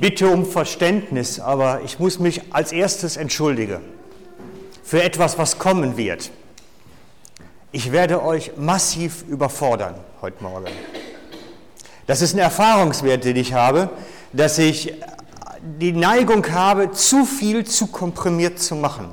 bitte 0.00 0.28
um 0.28 0.46
Verständnis, 0.46 1.40
aber 1.40 1.82
ich 1.84 1.98
muss 1.98 2.18
mich 2.18 2.52
als 2.52 2.72
erstes 2.72 3.16
entschuldigen 3.16 3.80
für 4.82 5.02
etwas, 5.02 5.38
was 5.38 5.58
kommen 5.58 5.96
wird. 5.96 6.30
Ich 7.72 7.92
werde 7.92 8.22
euch 8.22 8.52
massiv 8.56 9.24
überfordern 9.28 9.94
heute 10.22 10.42
Morgen. 10.42 10.66
Das 12.06 12.22
ist 12.22 12.34
ein 12.34 12.38
Erfahrungswert, 12.38 13.24
den 13.24 13.36
ich 13.36 13.52
habe, 13.52 13.90
dass 14.32 14.58
ich 14.58 14.94
die 15.62 15.92
Neigung 15.92 16.50
habe, 16.52 16.92
zu 16.92 17.26
viel 17.26 17.66
zu 17.66 17.88
komprimiert 17.88 18.58
zu 18.58 18.76
machen. 18.76 19.12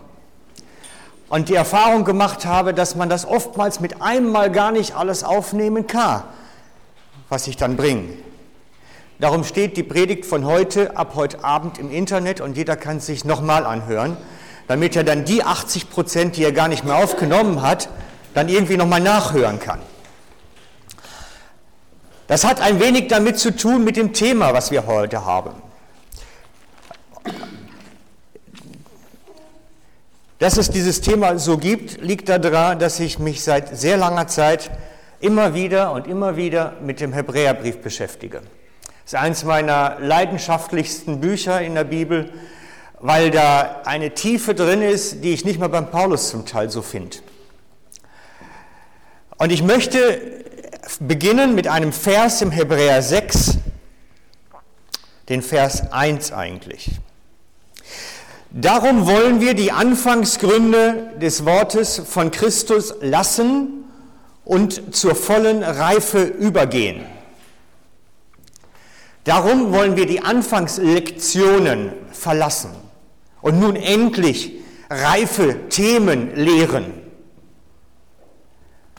Und 1.28 1.50
die 1.50 1.56
Erfahrung 1.56 2.06
gemacht 2.06 2.46
habe, 2.46 2.74
dass 2.74 2.96
man 2.96 3.10
das 3.10 3.26
oftmals 3.26 3.82
mit 3.82 4.02
einmal 4.02 4.52
gar 4.52 4.72
nicht 4.72 4.96
alles 4.96 5.24
aufnehmen 5.24 5.88
kann, 5.88 6.24
was 7.28 7.48
ich 7.48 7.58
dann 7.58 7.76
bringe. 7.76 8.14
Darum 9.20 9.46
steht 9.46 9.78
die 9.78 9.84
Predigt 9.84 10.26
von 10.26 10.46
heute 10.46 10.98
ab 10.98 11.14
heute 11.16 11.44
Abend 11.44 11.80
im 11.80 11.90
Internet 11.90 12.42
und 12.42 12.58
jeder 12.58 12.76
kann 12.76 12.98
es 12.98 13.06
sich 13.06 13.24
nochmal 13.24 13.66
anhören, 13.66 14.18
damit 14.68 14.96
er 14.98 15.06
dann 15.06 15.24
die 15.24 15.44
80 15.44 15.90
Prozent, 15.90 16.36
die 16.36 16.44
er 16.44 16.52
gar 16.52 16.68
nicht 16.68 16.84
mehr 16.84 16.98
aufgenommen 16.98 17.62
hat, 17.62 17.88
dann 18.34 18.50
irgendwie 18.50 18.76
nochmal 18.76 19.00
nachhören 19.00 19.60
kann. 19.60 19.80
Das 22.28 22.44
hat 22.44 22.60
ein 22.60 22.82
wenig 22.82 23.08
damit 23.08 23.40
zu 23.40 23.56
tun 23.56 23.86
mit 23.86 23.96
dem 23.96 24.12
Thema, 24.12 24.54
was 24.54 24.72
wir 24.72 24.86
heute 24.86 25.26
haben. 25.26 25.52
Dass 30.40 30.58
es 30.58 30.70
dieses 30.70 31.00
Thema 31.00 31.40
so 31.40 31.58
gibt, 31.58 32.02
liegt 32.02 32.28
daran, 32.28 32.80
dass 32.80 33.00
ich 33.00 33.20
mich 33.20 33.44
seit 33.44 33.78
sehr 33.78 33.96
langer 33.96 34.28
Zeit 34.28 34.72
immer 35.22 35.54
wieder 35.54 35.94
und 35.94 36.08
immer 36.08 36.36
wieder 36.36 36.74
mit 36.82 37.00
dem 37.00 37.14
Hebräerbrief 37.14 37.78
beschäftige. 37.78 38.42
Das 39.06 39.14
ist 39.14 39.20
eines 39.20 39.44
meiner 39.44 39.98
leidenschaftlichsten 40.00 41.22
Bücher 41.22 41.62
in 41.62 41.76
der 41.76 41.84
Bibel, 41.84 42.28
weil 43.00 43.30
da 43.30 43.84
eine 43.86 44.16
Tiefe 44.16 44.56
drin 44.56 44.82
ist, 44.82 45.24
die 45.24 45.32
ich 45.32 45.46
nicht 45.46 45.60
mal 45.60 45.70
beim 45.70 45.92
Paulus 45.92 46.32
zum 46.32 46.48
Teil 46.48 46.72
so 46.72 46.82
finde. 46.82 47.18
Und 49.38 49.52
ich 49.52 49.62
möchte 49.62 50.44
beginnen 51.00 51.54
mit 51.54 51.68
einem 51.68 51.94
Vers 51.94 52.42
im 52.42 52.50
Hebräer 52.50 53.04
6, 53.04 53.60
den 55.30 55.44
Vers 55.44 55.92
1 55.92 56.32
eigentlich. 56.32 56.90
Darum 58.50 59.06
wollen 59.06 59.40
wir 59.40 59.54
die 59.54 59.72
Anfangsgründe 59.72 61.12
des 61.22 61.46
Wortes 61.46 62.02
von 62.04 62.32
Christus 62.32 62.96
lassen 63.02 63.86
und 64.46 64.96
zur 64.96 65.14
vollen 65.14 65.62
Reife 65.62 66.24
übergehen. 66.24 67.06
Darum 69.26 69.74
wollen 69.74 69.96
wir 69.96 70.06
die 70.06 70.22
Anfangslektionen 70.22 71.92
verlassen 72.12 72.70
und 73.42 73.60
nun 73.60 73.76
endlich 73.76 74.54
reife 74.90 75.68
Themen 75.68 76.36
lehren. 76.36 76.94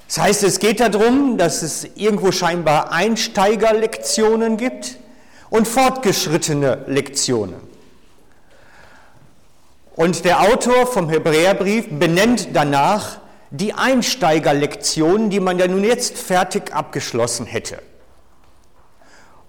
Das 0.09 0.19
heißt, 0.19 0.43
es 0.43 0.59
geht 0.59 0.81
darum, 0.81 1.39
dass 1.39 1.63
es 1.63 1.85
irgendwo 1.95 2.33
scheinbar 2.33 2.91
Einsteigerlektionen 2.93 4.57
gibt 4.57 4.99
und 5.49 5.69
fortgeschrittene 5.69 6.85
Lektionen. 6.89 7.61
Und 9.95 10.25
der 10.25 10.41
Autor 10.43 10.89
vom 10.89 11.09
Hebräerbrief 11.09 11.87
benennt 11.89 12.49
danach 12.53 13.19
die 13.51 13.75
Einsteigerlektionen, 13.75 15.31
die 15.31 15.41
man 15.41 15.59
ja 15.59 15.69
nun 15.69 15.85
jetzt 15.85 16.19
fertig 16.19 16.75
abgeschlossen 16.75 17.47
hätte. 17.47 17.79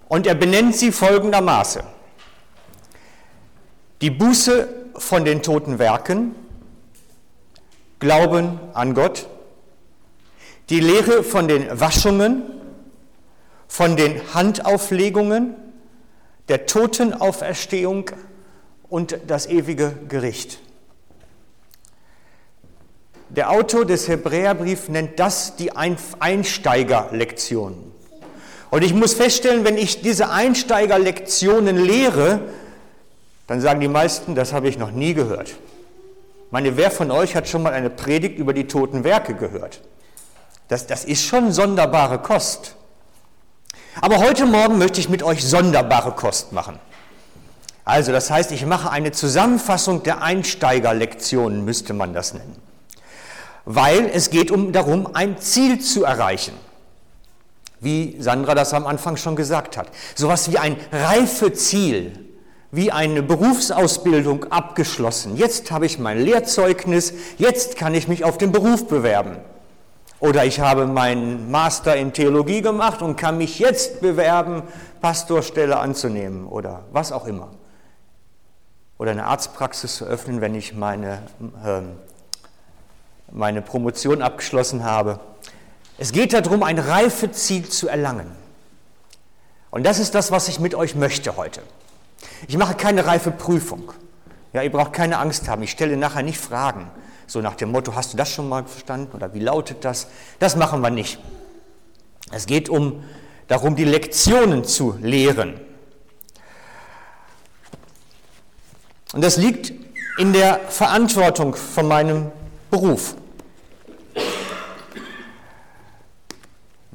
Und 0.08 0.26
er 0.26 0.34
benennt 0.34 0.74
sie 0.74 0.90
folgendermaßen. 0.90 1.82
Die 4.00 4.10
Buße 4.10 4.68
von 4.96 5.24
den 5.24 5.42
toten 5.42 5.78
Werken, 5.78 6.34
Glauben 8.00 8.58
an 8.74 8.94
Gott, 8.94 9.26
die 10.70 10.80
Lehre 10.80 11.24
von 11.24 11.48
den 11.48 11.80
Waschungen, 11.80 12.42
von 13.66 13.96
den 13.96 14.20
Handauflegungen, 14.34 15.56
der 16.48 16.66
Totenauferstehung 16.66 18.10
und 18.88 19.18
das 19.26 19.46
ewige 19.46 19.96
Gericht. 20.08 20.60
Der 23.30 23.50
Autor 23.50 23.84
des 23.84 24.06
Hebräerbriefs 24.08 24.88
nennt 24.88 25.18
das 25.18 25.56
die 25.56 25.72
Einsteigerlektionen. 25.72 27.87
Und 28.70 28.82
ich 28.82 28.92
muss 28.92 29.14
feststellen, 29.14 29.64
wenn 29.64 29.78
ich 29.78 30.02
diese 30.02 30.30
Einsteigerlektionen 30.30 31.76
lehre, 31.76 32.40
dann 33.46 33.60
sagen 33.60 33.80
die 33.80 33.88
meisten, 33.88 34.34
das 34.34 34.52
habe 34.52 34.68
ich 34.68 34.78
noch 34.78 34.90
nie 34.90 35.14
gehört. 35.14 35.54
Meine, 36.50 36.76
wer 36.76 36.90
von 36.90 37.10
euch 37.10 37.34
hat 37.34 37.48
schon 37.48 37.62
mal 37.62 37.72
eine 37.72 37.90
Predigt 37.90 38.38
über 38.38 38.52
die 38.52 38.66
toten 38.66 39.04
Werke 39.04 39.34
gehört? 39.34 39.80
Das, 40.68 40.86
das 40.86 41.04
ist 41.04 41.22
schon 41.24 41.52
sonderbare 41.52 42.18
Kost. 42.18 42.74
Aber 44.00 44.18
heute 44.18 44.44
Morgen 44.44 44.78
möchte 44.78 45.00
ich 45.00 45.08
mit 45.08 45.22
euch 45.22 45.44
sonderbare 45.44 46.12
Kost 46.12 46.52
machen. 46.52 46.78
Also 47.84 48.12
das 48.12 48.30
heißt, 48.30 48.52
ich 48.52 48.66
mache 48.66 48.90
eine 48.90 49.12
Zusammenfassung 49.12 50.02
der 50.02 50.22
Einsteigerlektionen, 50.22 51.64
müsste 51.64 51.94
man 51.94 52.12
das 52.12 52.34
nennen. 52.34 52.56
Weil 53.64 54.10
es 54.12 54.28
geht 54.28 54.50
um 54.50 54.72
darum, 54.72 55.14
ein 55.14 55.38
Ziel 55.38 55.80
zu 55.80 56.04
erreichen 56.04 56.52
wie 57.80 58.16
Sandra 58.20 58.54
das 58.54 58.74
am 58.74 58.86
Anfang 58.86 59.16
schon 59.16 59.36
gesagt 59.36 59.76
hat. 59.76 59.88
Sowas 60.14 60.50
wie 60.50 60.58
ein 60.58 60.76
Reifeziel, 60.92 62.12
wie 62.70 62.92
eine 62.92 63.22
Berufsausbildung 63.22 64.44
abgeschlossen. 64.52 65.36
Jetzt 65.36 65.70
habe 65.70 65.86
ich 65.86 65.98
mein 65.98 66.18
Lehrzeugnis, 66.18 67.12
jetzt 67.38 67.76
kann 67.76 67.94
ich 67.94 68.08
mich 68.08 68.24
auf 68.24 68.38
den 68.38 68.52
Beruf 68.52 68.88
bewerben. 68.88 69.38
Oder 70.20 70.44
ich 70.44 70.58
habe 70.60 70.86
meinen 70.86 71.50
Master 71.50 71.94
in 71.94 72.12
Theologie 72.12 72.60
gemacht 72.60 73.02
und 73.02 73.16
kann 73.16 73.38
mich 73.38 73.58
jetzt 73.60 74.00
bewerben, 74.00 74.64
Pastorstelle 75.00 75.78
anzunehmen 75.78 76.46
oder 76.46 76.84
was 76.92 77.12
auch 77.12 77.26
immer. 77.26 77.50
Oder 78.98 79.12
eine 79.12 79.26
Arztpraxis 79.26 79.96
zu 79.96 80.04
öffnen, 80.04 80.40
wenn 80.40 80.56
ich 80.56 80.74
meine, 80.74 81.22
äh, 81.64 81.82
meine 83.30 83.62
Promotion 83.62 84.22
abgeschlossen 84.22 84.82
habe. 84.82 85.20
Es 85.98 86.12
geht 86.12 86.32
darum, 86.32 86.62
ein 86.62 86.78
Reifeziel 86.78 87.68
zu 87.68 87.88
erlangen. 87.88 88.30
Und 89.70 89.84
das 89.84 89.98
ist 89.98 90.14
das, 90.14 90.30
was 90.30 90.48
ich 90.48 90.60
mit 90.60 90.74
euch 90.74 90.94
möchte 90.94 91.36
heute. 91.36 91.60
Ich 92.46 92.56
mache 92.56 92.74
keine 92.74 93.04
reife 93.04 93.32
Prüfung. 93.32 93.92
Ja, 94.52 94.62
ihr 94.62 94.70
braucht 94.70 94.92
keine 94.92 95.18
Angst 95.18 95.48
haben. 95.48 95.62
Ich 95.62 95.72
stelle 95.72 95.96
nachher 95.96 96.22
nicht 96.22 96.38
Fragen. 96.38 96.90
So 97.26 97.40
nach 97.40 97.56
dem 97.56 97.72
Motto, 97.72 97.94
hast 97.94 98.12
du 98.12 98.16
das 98.16 98.30
schon 98.30 98.48
mal 98.48 98.64
verstanden 98.64 99.14
oder 99.14 99.34
wie 99.34 99.40
lautet 99.40 99.84
das? 99.84 100.06
Das 100.38 100.56
machen 100.56 100.80
wir 100.80 100.90
nicht. 100.90 101.18
Es 102.30 102.46
geht 102.46 102.68
um 102.68 103.04
darum, 103.48 103.76
die 103.76 103.84
Lektionen 103.84 104.64
zu 104.64 104.96
lehren. 105.00 105.60
Und 109.12 109.22
das 109.22 109.36
liegt 109.36 109.72
in 110.18 110.32
der 110.32 110.60
Verantwortung 110.68 111.54
von 111.54 111.88
meinem 111.88 112.30
Beruf. 112.70 113.14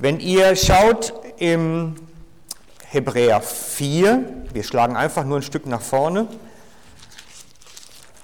Wenn 0.03 0.19
ihr 0.19 0.57
schaut 0.57 1.13
im 1.37 1.95
Hebräer 2.87 3.39
4, 3.39 4.43
wir 4.51 4.63
schlagen 4.63 4.97
einfach 4.97 5.23
nur 5.23 5.37
ein 5.37 5.43
Stück 5.43 5.65
nach 5.65 5.79
vorne, 5.81 6.27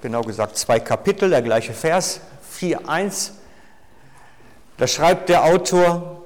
genau 0.02 0.24
gesagt 0.24 0.58
zwei 0.58 0.82
Kapitel, 0.82 1.30
der 1.30 1.42
gleiche 1.42 1.72
Vers, 1.72 2.20
4.1, 2.60 3.30
da 4.76 4.88
schreibt 4.88 5.30
der 5.30 5.46
Autor, 5.46 6.26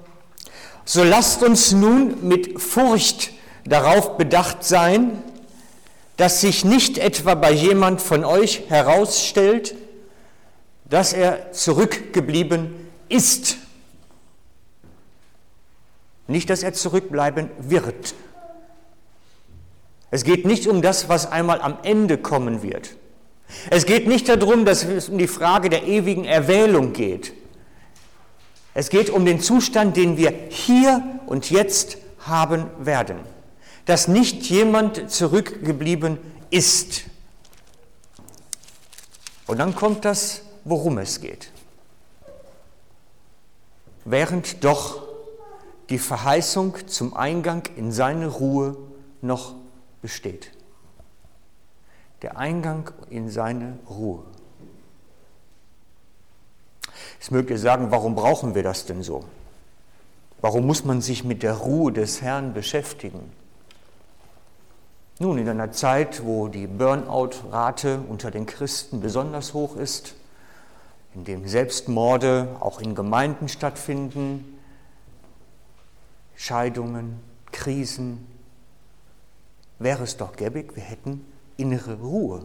so 0.86 1.04
lasst 1.04 1.44
uns 1.44 1.72
nun 1.72 2.28
mit 2.28 2.60
Furcht 2.60 3.30
darauf 3.64 4.18
bedacht 4.18 4.64
sein, 4.64 5.22
dass 6.18 6.42
sich 6.42 6.66
nicht 6.66 6.98
etwa 6.98 7.36
bei 7.36 7.52
jemand 7.52 8.02
von 8.02 8.26
euch 8.26 8.64
herausstellt, 8.70 9.76
dass 10.86 11.14
er 11.14 11.52
zurückgeblieben 11.52 12.74
ist 13.08 13.58
nicht, 16.34 16.50
dass 16.50 16.64
er 16.64 16.74
zurückbleiben 16.74 17.50
wird. 17.60 18.14
Es 20.12 20.24
geht 20.24 20.46
nicht 20.46 20.68
um 20.68 20.82
das, 20.82 21.08
was 21.08 21.32
einmal 21.32 21.62
am 21.62 21.78
Ende 21.84 22.18
kommen 22.18 22.62
wird. 22.62 22.98
Es 23.70 23.86
geht 23.86 24.08
nicht 24.08 24.28
darum, 24.28 24.66
dass 24.66 24.84
es 24.84 25.10
um 25.10 25.18
die 25.18 25.28
Frage 25.28 25.70
der 25.70 25.88
ewigen 25.88 26.26
Erwählung 26.26 26.92
geht. 26.94 27.34
Es 28.74 28.90
geht 28.90 29.10
um 29.10 29.26
den 29.26 29.40
Zustand, 29.40 29.96
den 29.96 30.18
wir 30.18 30.34
hier 30.50 31.04
und 31.26 31.50
jetzt 31.50 31.98
haben 32.20 32.66
werden. 32.80 33.18
Dass 33.86 34.08
nicht 34.08 34.44
jemand 34.50 35.12
zurückgeblieben 35.12 36.18
ist. 36.50 37.04
Und 39.46 39.60
dann 39.60 39.76
kommt 39.76 40.06
das, 40.06 40.42
worum 40.64 40.98
es 40.98 41.22
geht. 41.22 41.52
Während 44.06 44.64
doch 44.64 45.13
die 45.94 46.00
Verheißung 46.00 46.88
zum 46.88 47.14
Eingang 47.14 47.70
in 47.76 47.92
seine 47.92 48.26
Ruhe 48.26 48.76
noch 49.22 49.54
besteht. 50.02 50.50
der 52.24 52.36
Eingang 52.38 52.90
in 53.12 53.30
seine 53.30 53.78
Ruhe. 53.88 54.24
Jetzt 57.20 57.32
mögt 57.32 57.52
ihr 57.52 57.60
sagen, 57.60 57.92
warum 57.92 58.16
brauchen 58.16 58.56
wir 58.56 58.64
das 58.64 58.86
denn 58.86 59.04
so? 59.04 59.26
Warum 60.42 60.66
muss 60.66 60.84
man 60.84 61.00
sich 61.00 61.24
mit 61.24 61.44
der 61.44 61.54
Ruhe 61.54 61.92
des 61.92 62.24
Herrn 62.24 62.56
beschäftigen? 62.56 63.32
Nun, 65.20 65.38
in 65.38 65.48
einer 65.48 65.74
Zeit, 65.74 66.26
wo 66.26 66.48
die 66.48 66.66
Burnout-Rate 66.66 68.00
unter 68.10 68.32
den 68.32 68.48
Christen 68.48 69.00
besonders 69.00 69.54
hoch 69.54 69.76
ist, 69.76 70.16
in 71.14 71.24
dem 71.24 71.48
Selbstmorde 71.48 72.56
auch 72.62 72.82
in 72.82 72.96
Gemeinden 72.96 73.48
stattfinden, 73.48 74.53
Scheidungen, 76.36 77.20
Krisen, 77.52 78.28
wäre 79.80 80.04
es 80.04 80.18
doch 80.18 80.36
gäbig, 80.36 80.76
wir 80.76 80.84
hätten 80.84 81.26
innere 81.58 81.96
Ruhe. 82.00 82.44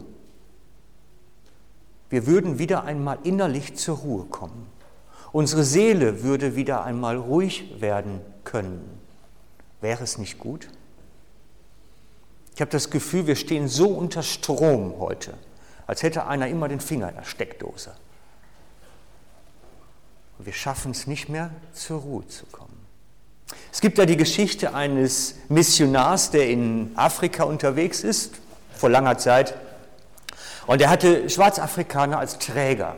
Wir 2.09 2.25
würden 2.25 2.59
wieder 2.59 2.83
einmal 2.83 3.19
innerlich 3.23 3.75
zur 3.75 3.97
Ruhe 3.97 4.25
kommen. 4.25 4.67
Unsere 5.31 5.63
Seele 5.63 6.23
würde 6.23 6.55
wieder 6.55 6.83
einmal 6.83 7.17
ruhig 7.17 7.79
werden 7.81 8.21
können. 8.43 8.99
Wäre 9.81 10.03
es 10.03 10.17
nicht 10.17 10.39
gut? 10.39 10.69
Ich 12.55 12.61
habe 12.61 12.71
das 12.71 12.89
Gefühl, 12.89 13.27
wir 13.27 13.35
stehen 13.35 13.67
so 13.67 13.87
unter 13.87 14.23
Strom 14.23 14.99
heute, 14.99 15.35
als 15.87 16.03
hätte 16.03 16.25
einer 16.25 16.47
immer 16.47 16.67
den 16.67 16.81
Finger 16.81 17.09
in 17.09 17.15
der 17.15 17.23
Steckdose. 17.23 17.95
Und 20.37 20.45
wir 20.45 20.53
schaffen 20.53 20.91
es 20.91 21.07
nicht 21.07 21.29
mehr, 21.29 21.51
zur 21.73 22.01
Ruhe 22.01 22.27
zu 22.27 22.45
kommen. 22.47 22.68
Es 23.71 23.81
gibt 23.81 23.97
ja 23.97 24.05
die 24.05 24.17
Geschichte 24.17 24.73
eines 24.73 25.35
Missionars, 25.47 26.31
der 26.31 26.49
in 26.49 26.91
Afrika 26.95 27.43
unterwegs 27.43 28.03
ist, 28.03 28.33
vor 28.75 28.89
langer 28.89 29.17
Zeit. 29.17 29.55
Und 30.67 30.81
er 30.81 30.89
hatte 30.89 31.29
Schwarzafrikaner 31.29 32.19
als 32.19 32.39
Träger, 32.39 32.95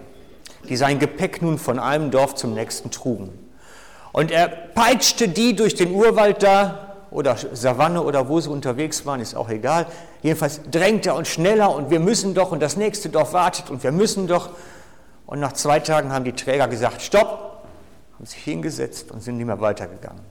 die 0.68 0.76
sein 0.76 1.00
Gepäck 1.00 1.42
nun 1.42 1.58
von 1.58 1.80
einem 1.80 2.12
Dorf 2.12 2.36
zum 2.36 2.54
nächsten 2.54 2.92
trugen. 2.92 3.30
Und 4.12 4.32
er 4.32 4.48
peitschte 4.48 5.30
die 5.30 5.56
durch 5.56 5.76
den 5.76 5.94
Urwald 5.94 6.44
da 6.44 6.96
oder 7.12 7.38
Savanne 7.54 8.02
oder 8.02 8.28
wo 8.30 8.40
sie 8.40 8.50
unterwegs 8.50 9.06
waren, 9.06 9.20
ist 9.20 9.36
auch 9.36 9.50
egal. 9.50 9.86
Jedenfalls 10.22 10.62
drängt 10.70 11.06
er 11.06 11.16
uns 11.16 11.28
schneller 11.28 11.76
und 11.76 11.90
wir 11.90 12.00
müssen 12.00 12.34
doch 12.34 12.52
und 12.52 12.62
das 12.62 12.78
nächste 12.78 13.10
Dorf 13.10 13.34
wartet 13.34 13.70
und 13.70 13.84
wir 13.84 13.92
müssen 13.92 14.28
doch. 14.28 14.50
Und 15.26 15.40
nach 15.40 15.54
zwei 15.54 15.80
Tagen 15.80 16.12
haben 16.12 16.26
die 16.26 16.34
Träger 16.34 16.68
gesagt, 16.68 17.02
stopp, 17.02 17.64
haben 18.16 18.26
sich 18.26 18.44
hingesetzt 18.44 19.12
und 19.12 19.22
sind 19.22 19.38
nicht 19.38 19.46
mehr 19.46 19.62
weitergegangen. 19.62 20.31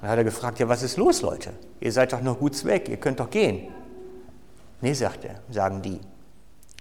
Dann 0.00 0.10
hat 0.10 0.18
er 0.18 0.24
gefragt, 0.24 0.58
ja, 0.58 0.68
was 0.68 0.82
ist 0.82 0.96
los, 0.96 1.22
Leute? 1.22 1.52
Ihr 1.80 1.92
seid 1.92 2.12
doch 2.12 2.20
noch 2.20 2.38
gut 2.38 2.64
weg, 2.64 2.88
ihr 2.88 2.98
könnt 2.98 3.20
doch 3.20 3.30
gehen. 3.30 3.72
Nee, 4.80 4.92
sagt 4.92 5.24
er, 5.24 5.40
sagen 5.50 5.82
die. 5.82 6.00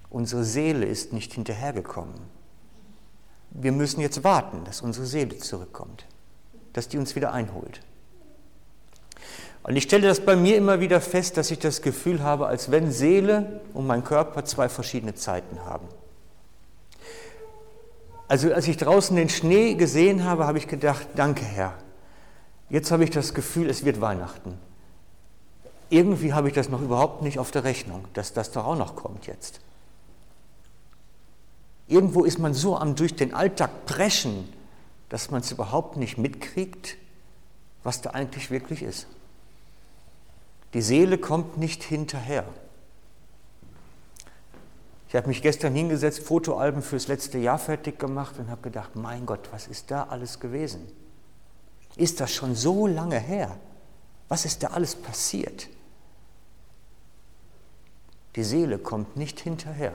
Unsere 0.09 0.43
Seele 0.43 0.85
ist 0.85 1.13
nicht 1.13 1.33
hinterhergekommen. 1.33 2.15
Wir 3.51 3.71
müssen 3.71 4.01
jetzt 4.01 4.23
warten, 4.23 4.63
dass 4.65 4.81
unsere 4.81 5.05
Seele 5.05 5.37
zurückkommt, 5.37 6.05
dass 6.73 6.87
die 6.87 6.97
uns 6.97 7.15
wieder 7.15 7.31
einholt. 7.31 7.81
Und 9.63 9.75
ich 9.75 9.83
stelle 9.83 10.07
das 10.07 10.19
bei 10.19 10.35
mir 10.35 10.57
immer 10.57 10.79
wieder 10.79 11.01
fest, 11.01 11.37
dass 11.37 11.49
ich 11.49 11.59
das 11.59 11.81
Gefühl 11.81 12.21
habe, 12.21 12.47
als 12.47 12.69
wenn 12.69 12.91
Seele 12.91 13.61
und 13.73 13.87
mein 13.87 14.03
Körper 14.03 14.45
zwei 14.45 14.69
verschiedene 14.69 15.15
Zeiten 15.15 15.65
haben. 15.65 15.87
Also 18.27 18.53
als 18.53 18.67
ich 18.67 18.77
draußen 18.77 19.15
den 19.15 19.29
Schnee 19.29 19.75
gesehen 19.75 20.23
habe, 20.23 20.45
habe 20.45 20.57
ich 20.57 20.67
gedacht, 20.67 21.07
danke 21.15 21.45
Herr, 21.45 21.73
Jetzt 22.75 22.91
habe 22.91 23.05
ich 23.05 23.09
das 23.09 23.33
Gefühl, 23.33 23.69
es 23.69 23.85
wird 23.85 24.01
Weihnachten. 24.01 24.53
Irgendwie 25.89 26.33
habe 26.33 26.49
ich 26.49 26.53
das 26.53 26.67
noch 26.67 26.81
überhaupt 26.81 27.21
nicht 27.21 27.39
auf 27.39 27.49
der 27.49 27.63
Rechnung, 27.63 28.03
dass 28.13 28.33
das 28.33 28.51
doch 28.51 28.65
auch 28.65 28.75
noch 28.75 28.97
kommt 28.97 29.27
jetzt. 29.27 29.61
Irgendwo 31.87 32.25
ist 32.25 32.37
man 32.37 32.53
so 32.53 32.77
am 32.77 32.95
durch 32.95 33.15
den 33.15 33.33
Alltag 33.33 33.85
preschen, 33.85 34.49
dass 35.07 35.31
man 35.31 35.39
es 35.39 35.53
überhaupt 35.53 35.95
nicht 35.95 36.17
mitkriegt, 36.17 36.97
was 37.85 38.01
da 38.01 38.09
eigentlich 38.09 38.51
wirklich 38.51 38.83
ist. 38.83 39.07
Die 40.73 40.81
Seele 40.81 41.17
kommt 41.17 41.57
nicht 41.57 41.81
hinterher. 41.81 42.43
Ich 45.07 45.15
habe 45.15 45.29
mich 45.29 45.41
gestern 45.41 45.73
hingesetzt, 45.73 46.19
Fotoalben 46.19 46.81
fürs 46.81 47.07
letzte 47.07 47.37
Jahr 47.37 47.57
fertig 47.57 47.99
gemacht 47.99 48.37
und 48.37 48.49
habe 48.49 48.63
gedacht, 48.63 48.97
mein 48.97 49.25
Gott, 49.25 49.47
was 49.53 49.65
ist 49.65 49.91
da 49.91 50.07
alles 50.09 50.41
gewesen? 50.41 50.85
Ist 51.95 52.19
das 52.19 52.33
schon 52.33 52.55
so 52.55 52.87
lange 52.87 53.19
her? 53.19 53.57
Was 54.27 54.45
ist 54.45 54.63
da 54.63 54.67
alles 54.67 54.95
passiert? 54.95 55.69
Die 58.35 58.43
Seele 58.43 58.77
kommt 58.77 59.15
nicht 59.15 59.39
hinterher. 59.39 59.93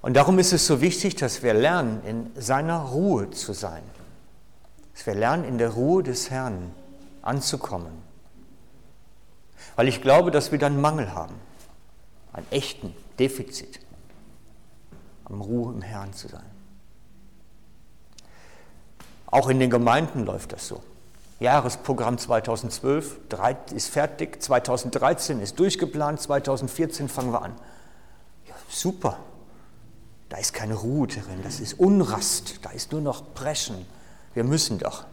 Und 0.00 0.14
darum 0.14 0.38
ist 0.38 0.52
es 0.52 0.66
so 0.66 0.80
wichtig, 0.80 1.16
dass 1.16 1.42
wir 1.42 1.52
lernen, 1.52 2.02
in 2.04 2.30
seiner 2.40 2.78
Ruhe 2.78 3.30
zu 3.30 3.52
sein. 3.52 3.82
Dass 4.94 5.04
wir 5.04 5.14
lernen, 5.14 5.44
in 5.44 5.58
der 5.58 5.70
Ruhe 5.70 6.02
des 6.02 6.30
Herrn 6.30 6.72
anzukommen. 7.22 7.92
Weil 9.74 9.88
ich 9.88 10.00
glaube, 10.00 10.30
dass 10.30 10.52
wir 10.52 10.58
dann 10.58 10.80
Mangel 10.80 11.12
haben, 11.12 11.34
einen 12.32 12.46
echten 12.50 12.94
Defizit, 13.18 13.80
am 15.24 15.40
Ruhe 15.40 15.72
im 15.74 15.82
Herrn 15.82 16.12
zu 16.12 16.28
sein. 16.28 16.55
Auch 19.36 19.50
in 19.50 19.60
den 19.60 19.68
Gemeinden 19.68 20.24
läuft 20.24 20.54
das 20.54 20.66
so. 20.66 20.82
Jahresprogramm 21.40 22.16
2012 22.16 23.18
ist 23.74 23.90
fertig, 23.90 24.42
2013 24.42 25.42
ist 25.42 25.60
durchgeplant, 25.60 26.22
2014 26.22 27.10
fangen 27.10 27.34
wir 27.34 27.42
an. 27.42 27.52
Ja, 28.48 28.54
super. 28.70 29.18
Da 30.30 30.38
ist 30.38 30.54
keine 30.54 30.72
Ruhe 30.72 31.06
drin, 31.06 31.42
das 31.42 31.60
ist 31.60 31.78
Unrast, 31.78 32.64
da 32.64 32.70
ist 32.70 32.92
nur 32.92 33.02
noch 33.02 33.34
Preschen. 33.34 33.84
Wir 34.32 34.42
müssen 34.42 34.78
doch. 34.78 35.04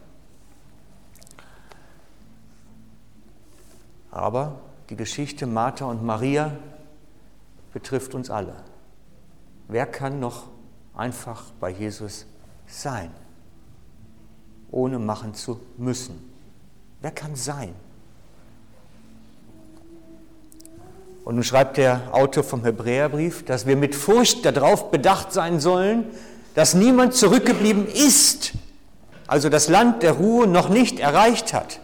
Aber 4.10 4.58
die 4.88 4.96
Geschichte 4.96 5.44
Martha 5.44 5.84
und 5.84 6.02
Maria 6.02 6.56
betrifft 7.74 8.14
uns 8.14 8.30
alle. 8.30 8.54
Wer 9.68 9.84
kann 9.84 10.18
noch 10.18 10.44
einfach 10.94 11.50
bei 11.60 11.68
Jesus 11.68 12.24
sein? 12.66 13.10
Ohne 14.74 14.98
machen 14.98 15.34
zu 15.34 15.60
müssen. 15.78 16.18
Wer 17.00 17.12
kann 17.12 17.36
sein? 17.36 17.74
Und 21.24 21.36
nun 21.36 21.44
schreibt 21.44 21.78
der 21.78 22.12
Autor 22.12 22.44
vom 22.44 22.64
Hebräerbrief, 22.64 23.44
dass 23.44 23.66
wir 23.66 23.76
mit 23.76 23.94
Furcht 23.94 24.44
darauf 24.44 24.90
bedacht 24.90 25.32
sein 25.32 25.58
sollen, 25.58 26.04
dass 26.54 26.74
niemand 26.74 27.14
zurückgeblieben 27.14 27.86
ist, 27.86 28.52
also 29.26 29.48
das 29.48 29.68
Land 29.68 30.02
der 30.02 30.12
Ruhe 30.12 30.46
noch 30.46 30.68
nicht 30.68 30.98
erreicht 30.98 31.54
hat. 31.54 31.80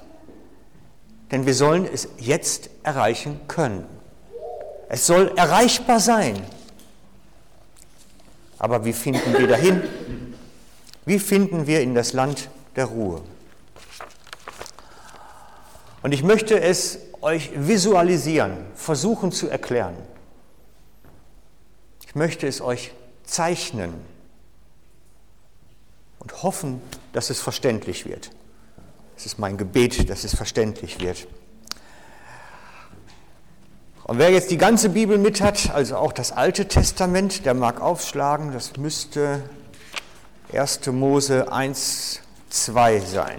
Denn 1.31 1.47
wir 1.47 1.55
sollen 1.55 1.89
es 1.91 2.09
jetzt 2.19 2.71
erreichen 2.83 3.41
können. 3.49 3.87
Es 4.89 5.07
soll 5.07 5.33
erreichbar 5.37 6.01
sein. 6.01 6.43
Aber 8.59 8.85
wie 8.85 8.93
finden 8.93 9.39
wir 9.39 9.47
dahin? 9.47 9.81
Wie 11.07 11.19
finden 11.19 11.67
wir 11.67 11.81
in 11.81 11.95
das 11.95 12.13
Land 12.13 12.51
der 12.77 12.87
Ruhe. 12.87 13.23
Und 16.03 16.13
ich 16.13 16.23
möchte 16.23 16.61
es 16.61 16.99
euch 17.21 17.51
visualisieren, 17.55 18.57
versuchen 18.75 19.33
zu 19.33 19.49
erklären. 19.49 19.95
Ich 22.07 22.15
möchte 22.15 22.47
es 22.47 22.61
euch 22.61 22.93
zeichnen 23.25 23.95
und 26.19 26.43
hoffen, 26.43 26.81
dass 27.13 27.31
es 27.31 27.41
verständlich 27.41 28.07
wird. 28.07 28.31
Es 29.17 29.27
ist 29.27 29.39
mein 29.39 29.57
Gebet, 29.59 30.09
dass 30.09 30.25
es 30.25 30.35
verständlich 30.35 31.01
wird. 31.01 31.27
Und 34.05 34.19
wer 34.19 34.31
jetzt 34.31 34.51
die 34.51 34.57
ganze 34.57 34.89
Bibel 34.89 35.19
mit 35.19 35.41
hat, 35.41 35.71
also 35.71 35.97
auch 35.97 36.13
das 36.13 36.33
Alte 36.33 36.67
Testament, 36.67 37.47
der 37.47 37.55
mag 37.55 37.81
aufschlagen, 37.81 38.53
das 38.53 38.77
müsste 38.77 39.43
1. 40.53 40.87
Mose 40.87 41.53
1, 41.53 42.21
2 42.51 43.01
sein. 43.01 43.39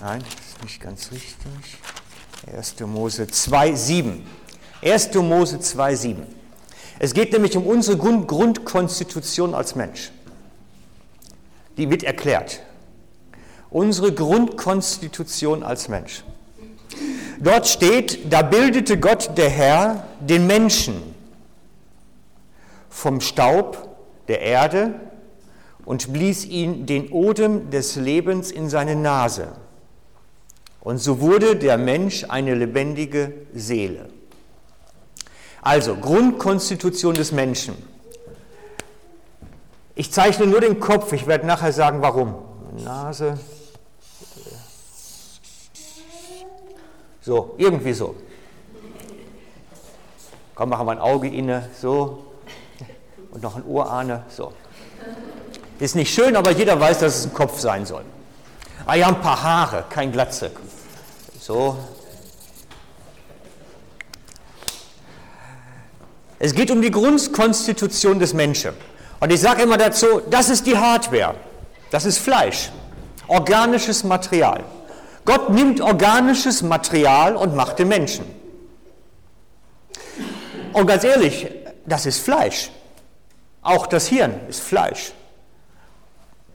Nein, 0.00 0.22
das 0.22 0.46
ist 0.52 0.62
nicht 0.62 0.80
ganz 0.80 1.10
richtig. 1.10 1.78
1. 2.54 2.80
Mose 2.80 3.26
2, 3.26 3.74
7. 3.74 4.26
1. 4.82 5.14
Mose 5.14 5.58
2, 5.58 5.96
7. 5.96 6.26
Es 6.98 7.12
geht 7.12 7.32
nämlich 7.32 7.56
um 7.56 7.66
unsere 7.66 7.96
Grundkonstitution 7.96 9.54
als 9.54 9.74
Mensch. 9.74 10.12
Die 11.76 11.90
wird 11.90 12.02
erklärt. 12.04 12.60
Unsere 13.70 14.12
Grundkonstitution 14.12 15.62
als 15.62 15.88
Mensch. 15.88 16.24
Dort 17.38 17.66
steht, 17.66 18.32
da 18.32 18.42
bildete 18.42 18.98
Gott 18.98 19.36
der 19.36 19.50
Herr 19.50 20.06
den 20.20 20.46
Menschen 20.46 21.02
vom 22.88 23.20
Staub 23.20 23.95
der 24.28 24.40
Erde 24.40 24.94
und 25.84 26.12
blies 26.12 26.44
ihn 26.44 26.86
den 26.86 27.10
Odem 27.10 27.70
des 27.70 27.96
Lebens 27.96 28.50
in 28.50 28.68
seine 28.68 28.96
Nase. 28.96 29.52
Und 30.80 30.98
so 30.98 31.20
wurde 31.20 31.56
der 31.56 31.78
Mensch 31.78 32.24
eine 32.28 32.54
lebendige 32.54 33.32
Seele. 33.54 34.08
Also 35.62 35.96
Grundkonstitution 35.96 37.14
des 37.14 37.32
Menschen. 37.32 37.76
Ich 39.96 40.12
zeichne 40.12 40.46
nur 40.46 40.60
den 40.60 40.78
Kopf, 40.78 41.12
ich 41.12 41.26
werde 41.26 41.46
nachher 41.46 41.72
sagen, 41.72 42.02
warum. 42.02 42.34
Nase. 42.84 43.38
So, 47.20 47.54
irgendwie 47.58 47.92
so. 47.92 48.14
Komm, 50.54 50.68
machen 50.68 50.86
wir 50.86 50.92
ein 50.92 50.98
Auge 51.00 51.28
inne, 51.28 51.68
so. 51.80 52.25
Und 53.36 53.42
noch 53.42 53.54
ein 53.54 53.66
Ohrahne, 53.66 54.22
so. 54.34 54.54
Ist 55.78 55.94
nicht 55.94 56.14
schön, 56.14 56.36
aber 56.36 56.52
jeder 56.52 56.80
weiß, 56.80 57.00
dass 57.00 57.18
es 57.18 57.26
ein 57.26 57.34
Kopf 57.34 57.60
sein 57.60 57.84
soll. 57.84 58.02
Ah 58.86 58.94
ja, 58.94 59.08
ein 59.08 59.20
paar 59.20 59.42
Haare, 59.42 59.84
kein 59.90 60.10
Glatze. 60.10 60.52
So. 61.38 61.76
Es 66.38 66.54
geht 66.54 66.70
um 66.70 66.80
die 66.80 66.90
Grundkonstitution 66.90 68.18
des 68.18 68.32
Menschen. 68.32 68.72
Und 69.20 69.30
ich 69.30 69.42
sage 69.42 69.60
immer 69.60 69.76
dazu, 69.76 70.22
das 70.30 70.48
ist 70.48 70.66
die 70.66 70.78
Hardware. 70.78 71.34
Das 71.90 72.06
ist 72.06 72.16
Fleisch, 72.16 72.70
organisches 73.28 74.02
Material. 74.02 74.64
Gott 75.26 75.50
nimmt 75.50 75.82
organisches 75.82 76.62
Material 76.62 77.36
und 77.36 77.54
macht 77.54 77.78
den 77.80 77.88
Menschen. 77.88 78.24
Und 80.72 80.86
ganz 80.86 81.04
ehrlich, 81.04 81.48
das 81.84 82.06
ist 82.06 82.20
Fleisch. 82.20 82.70
Auch 83.66 83.88
das 83.88 84.06
Hirn 84.06 84.38
ist 84.48 84.60
Fleisch. 84.60 85.12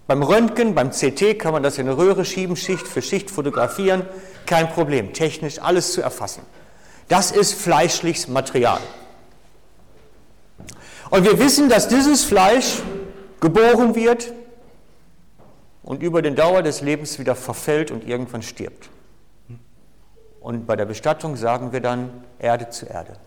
Beim 0.07 0.23
Röntgen, 0.23 0.73
beim 0.75 0.91
CT 0.91 1.37
kann 1.37 1.51
man 1.51 1.61
das 1.61 1.77
in 1.77 1.85
eine 1.89 1.97
Röhre 1.97 2.23
schieben, 2.23 2.55
Schicht 2.55 2.87
für 2.87 3.01
Schicht 3.01 3.29
fotografieren, 3.29 4.05
kein 4.45 4.69
Problem, 4.69 5.11
technisch 5.11 5.59
alles 5.59 5.91
zu 5.91 6.01
erfassen. 6.01 6.43
Das 7.09 7.31
ist 7.31 7.53
fleischliches 7.53 8.29
Material. 8.29 8.79
Und 11.09 11.25
wir 11.25 11.37
wissen, 11.37 11.67
dass 11.67 11.89
dieses 11.89 12.23
Fleisch 12.23 12.81
geboren 13.41 13.93
wird 13.93 14.31
und 15.83 16.01
über 16.03 16.21
den 16.21 16.37
Dauer 16.37 16.63
des 16.63 16.79
Lebens 16.79 17.19
wieder 17.19 17.35
verfällt 17.35 17.91
und 17.91 18.07
irgendwann 18.07 18.41
stirbt. 18.41 18.89
Und 20.39 20.65
bei 20.65 20.77
der 20.77 20.85
Bestattung 20.85 21.35
sagen 21.35 21.73
wir 21.73 21.81
dann 21.81 22.23
Erde 22.39 22.69
zu 22.69 22.85
Erde. 22.85 23.17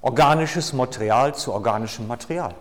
Organisches 0.00 0.72
Material 0.72 1.34
zu 1.34 1.52
organischem 1.52 2.06
Material. 2.06 2.54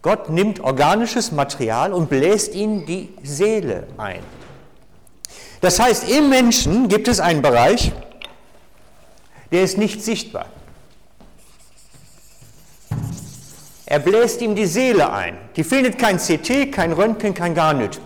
Gott 0.00 0.30
nimmt 0.30 0.60
organisches 0.60 1.32
Material 1.32 1.92
und 1.92 2.08
bläst 2.08 2.54
ihm 2.54 2.86
die 2.86 3.12
Seele 3.22 3.88
ein. 3.98 4.22
Das 5.60 5.80
heißt, 5.80 6.08
im 6.08 6.28
Menschen 6.28 6.88
gibt 6.88 7.08
es 7.08 7.20
einen 7.20 7.42
Bereich, 7.42 7.92
der 9.50 9.62
ist 9.62 9.76
nicht 9.76 10.02
sichtbar. 10.02 10.46
Er 13.86 13.98
bläst 13.98 14.42
ihm 14.42 14.54
die 14.54 14.66
Seele 14.66 15.10
ein. 15.12 15.38
Die 15.56 15.64
findet 15.64 15.98
kein 15.98 16.18
CT, 16.18 16.70
kein 16.70 16.92
Röntgen, 16.92 17.34
kein 17.34 17.54
gar 17.54 17.72
nichts. 17.72 17.98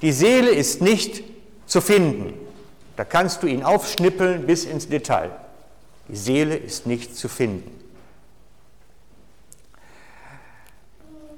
Die 0.00 0.12
Seele 0.12 0.50
ist 0.50 0.80
nicht 0.80 1.24
zu 1.66 1.80
finden. 1.80 2.34
Da 2.96 3.04
kannst 3.04 3.42
du 3.42 3.46
ihn 3.46 3.62
aufschnippeln 3.62 4.46
bis 4.46 4.64
ins 4.64 4.88
Detail. 4.88 5.30
Die 6.08 6.16
Seele 6.16 6.56
ist 6.56 6.86
nicht 6.86 7.16
zu 7.16 7.28
finden. 7.28 7.70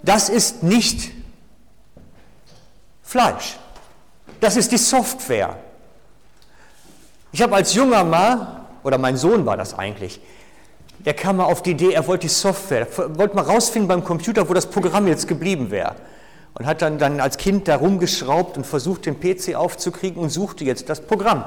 Das 0.02 0.28
ist 0.28 0.62
nicht 0.62 1.10
Fleisch. 3.02 3.58
Das 4.40 4.56
ist 4.56 4.70
die 4.70 4.78
Software. 4.78 5.56
Ich 7.32 7.42
habe 7.42 7.56
als 7.56 7.75
junger 7.75 8.04
Mann, 8.04 8.64
oder 8.82 8.98
mein 8.98 9.16
Sohn 9.16 9.44
war 9.46 9.56
das 9.56 9.75
eigentlich, 9.75 10.20
der 10.98 11.14
kam 11.14 11.37
mal 11.37 11.44
auf 11.44 11.62
die 11.62 11.70
Idee, 11.70 11.92
er 11.92 12.06
wollte 12.06 12.26
die 12.26 12.32
Software, 12.32 12.87
wollte 13.16 13.37
mal 13.37 13.42
rausfinden 13.42 13.88
beim 13.88 14.04
Computer, 14.04 14.48
wo 14.48 14.54
das 14.54 14.66
Programm 14.66 15.06
jetzt 15.06 15.28
geblieben 15.28 15.70
wäre. 15.70 15.96
Und 16.54 16.66
hat 16.66 16.82
dann, 16.82 16.98
dann 16.98 17.20
als 17.20 17.37
Kind 17.37 17.68
da 17.68 17.76
rumgeschraubt 17.76 18.56
und 18.56 18.66
versucht, 18.66 19.06
den 19.06 19.20
PC 19.20 19.54
aufzukriegen 19.54 20.20
und 20.20 20.30
suchte 20.30 20.64
jetzt 20.64 20.88
das 20.88 21.00
Programm. 21.00 21.44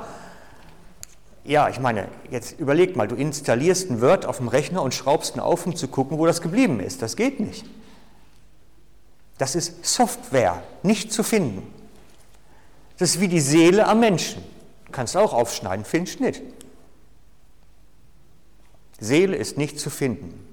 Ja, 1.52 1.68
ich 1.68 1.82
meine, 1.82 2.08
jetzt 2.30 2.62
überleg 2.62 2.96
mal, 2.96 3.10
du 3.10 3.16
installierst 3.16 3.92
ein 3.92 4.00
Word 4.00 4.26
auf 4.26 4.38
dem 4.38 4.48
Rechner 4.48 4.82
und 4.82 4.94
schraubst 4.94 5.36
ihn 5.36 5.42
auf, 5.42 5.66
um 5.66 5.76
zu 5.76 5.90
gucken, 5.90 6.18
wo 6.18 6.26
das 6.26 6.42
geblieben 6.42 6.80
ist. 6.80 7.02
Das 7.02 7.18
geht 7.18 7.42
nicht. 7.42 7.66
Das 9.38 9.56
ist 9.56 9.84
Software, 9.84 10.64
nicht 10.82 11.12
zu 11.12 11.24
finden. 11.24 11.62
Das 12.98 13.10
ist 13.10 13.20
wie 13.20 13.28
die 13.28 13.42
Seele 13.42 13.86
am 13.86 14.00
Menschen. 14.00 14.42
Kannst 14.94 15.16
du 15.16 15.20
auch 15.20 15.34
aufschneiden, 15.34 15.84
findest 15.84 16.22
nicht. 16.22 16.42
Seele 19.02 19.36
ist 19.36 19.58
nicht 19.58 19.78
zu 19.78 19.90
finden. 19.90 20.48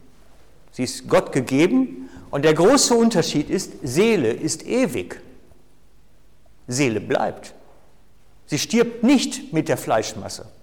Sie 0.73 0.83
ist 0.83 1.09
Gott 1.09 1.31
gegeben 1.31 2.11
und 2.33 2.45
der 2.45 2.55
große 2.55 2.93
Unterschied 2.93 3.51
ist, 3.51 3.75
Seele 3.85 4.33
ist 4.33 4.67
ewig. 4.67 5.21
Seele 6.67 7.01
bleibt. 7.01 7.55
Sie 8.47 8.59
stirbt 8.59 9.05
nicht 9.05 9.53
mit 9.53 9.69
der 9.69 9.77
Fleischmasse. 9.77 10.58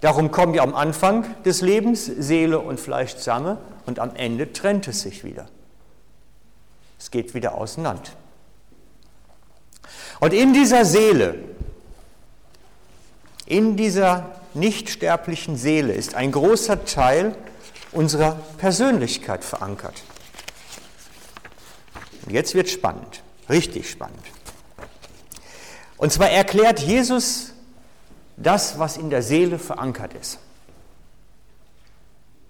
Darum 0.00 0.30
kommen 0.30 0.54
ja 0.54 0.62
am 0.62 0.74
Anfang 0.74 1.24
des 1.44 1.62
Lebens 1.62 2.04
Seele 2.04 2.58
und 2.58 2.78
Fleisch 2.78 3.16
zusammen 3.16 3.58
und 3.86 3.98
am 3.98 4.14
Ende 4.14 4.52
trennt 4.52 4.88
es 4.88 5.02
sich 5.02 5.24
wieder. 5.24 5.46
Es 6.98 7.10
geht 7.10 7.34
wieder 7.34 7.54
auseinander. 7.54 8.10
Und 10.20 10.32
in 10.32 10.52
dieser 10.52 10.84
Seele, 10.84 11.36
in 13.46 13.76
dieser 13.76 14.40
nicht 14.54 14.90
sterblichen 14.90 15.56
Seele 15.56 15.92
ist 15.92 16.14
ein 16.14 16.32
großer 16.32 16.84
Teil 16.84 17.36
unserer 17.92 18.38
Persönlichkeit 18.58 19.44
verankert. 19.44 20.02
Und 22.24 22.32
jetzt 22.32 22.54
wird 22.54 22.68
spannend, 22.68 23.22
richtig 23.48 23.88
spannend. 23.88 24.24
Und 25.96 26.12
zwar 26.12 26.30
erklärt 26.30 26.80
Jesus 26.80 27.52
das, 28.36 28.78
was 28.78 28.96
in 28.96 29.10
der 29.10 29.22
Seele 29.22 29.58
verankert 29.58 30.14
ist. 30.14 30.38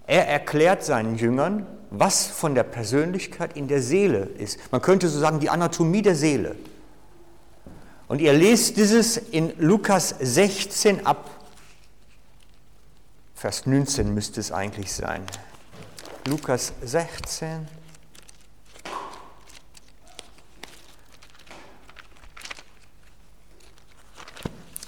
Er 0.07 0.29
erklärt 0.29 0.85
seinen 0.85 1.17
Jüngern, 1.17 1.67
was 1.91 2.27
von 2.27 2.55
der 2.55 2.63
Persönlichkeit 2.63 3.57
in 3.57 3.69
der 3.69 3.83
Seele 3.83 4.21
ist. 4.39 4.61
Man 4.71 4.83
könnte 4.83 5.09
so 5.09 5.19
sagen, 5.19 5.41
die 5.41 5.51
Anatomie 5.51 6.03
der 6.03 6.15
Seele. 6.15 6.57
Und 8.09 8.21
ihr 8.21 8.33
lest 8.33 8.77
dieses 8.77 9.17
in 9.17 9.53
Lukas 9.59 10.15
16 10.21 11.07
ab, 11.07 11.31
Vers 13.35 13.67
19 13.67 14.15
müsste 14.15 14.41
es 14.41 14.51
eigentlich 14.51 14.93
sein. 14.93 15.23
Lukas 16.27 16.73
16. 16.83 17.69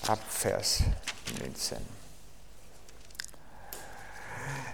Ab 0.09 0.21
Vers 0.31 0.81
19. 1.39 1.77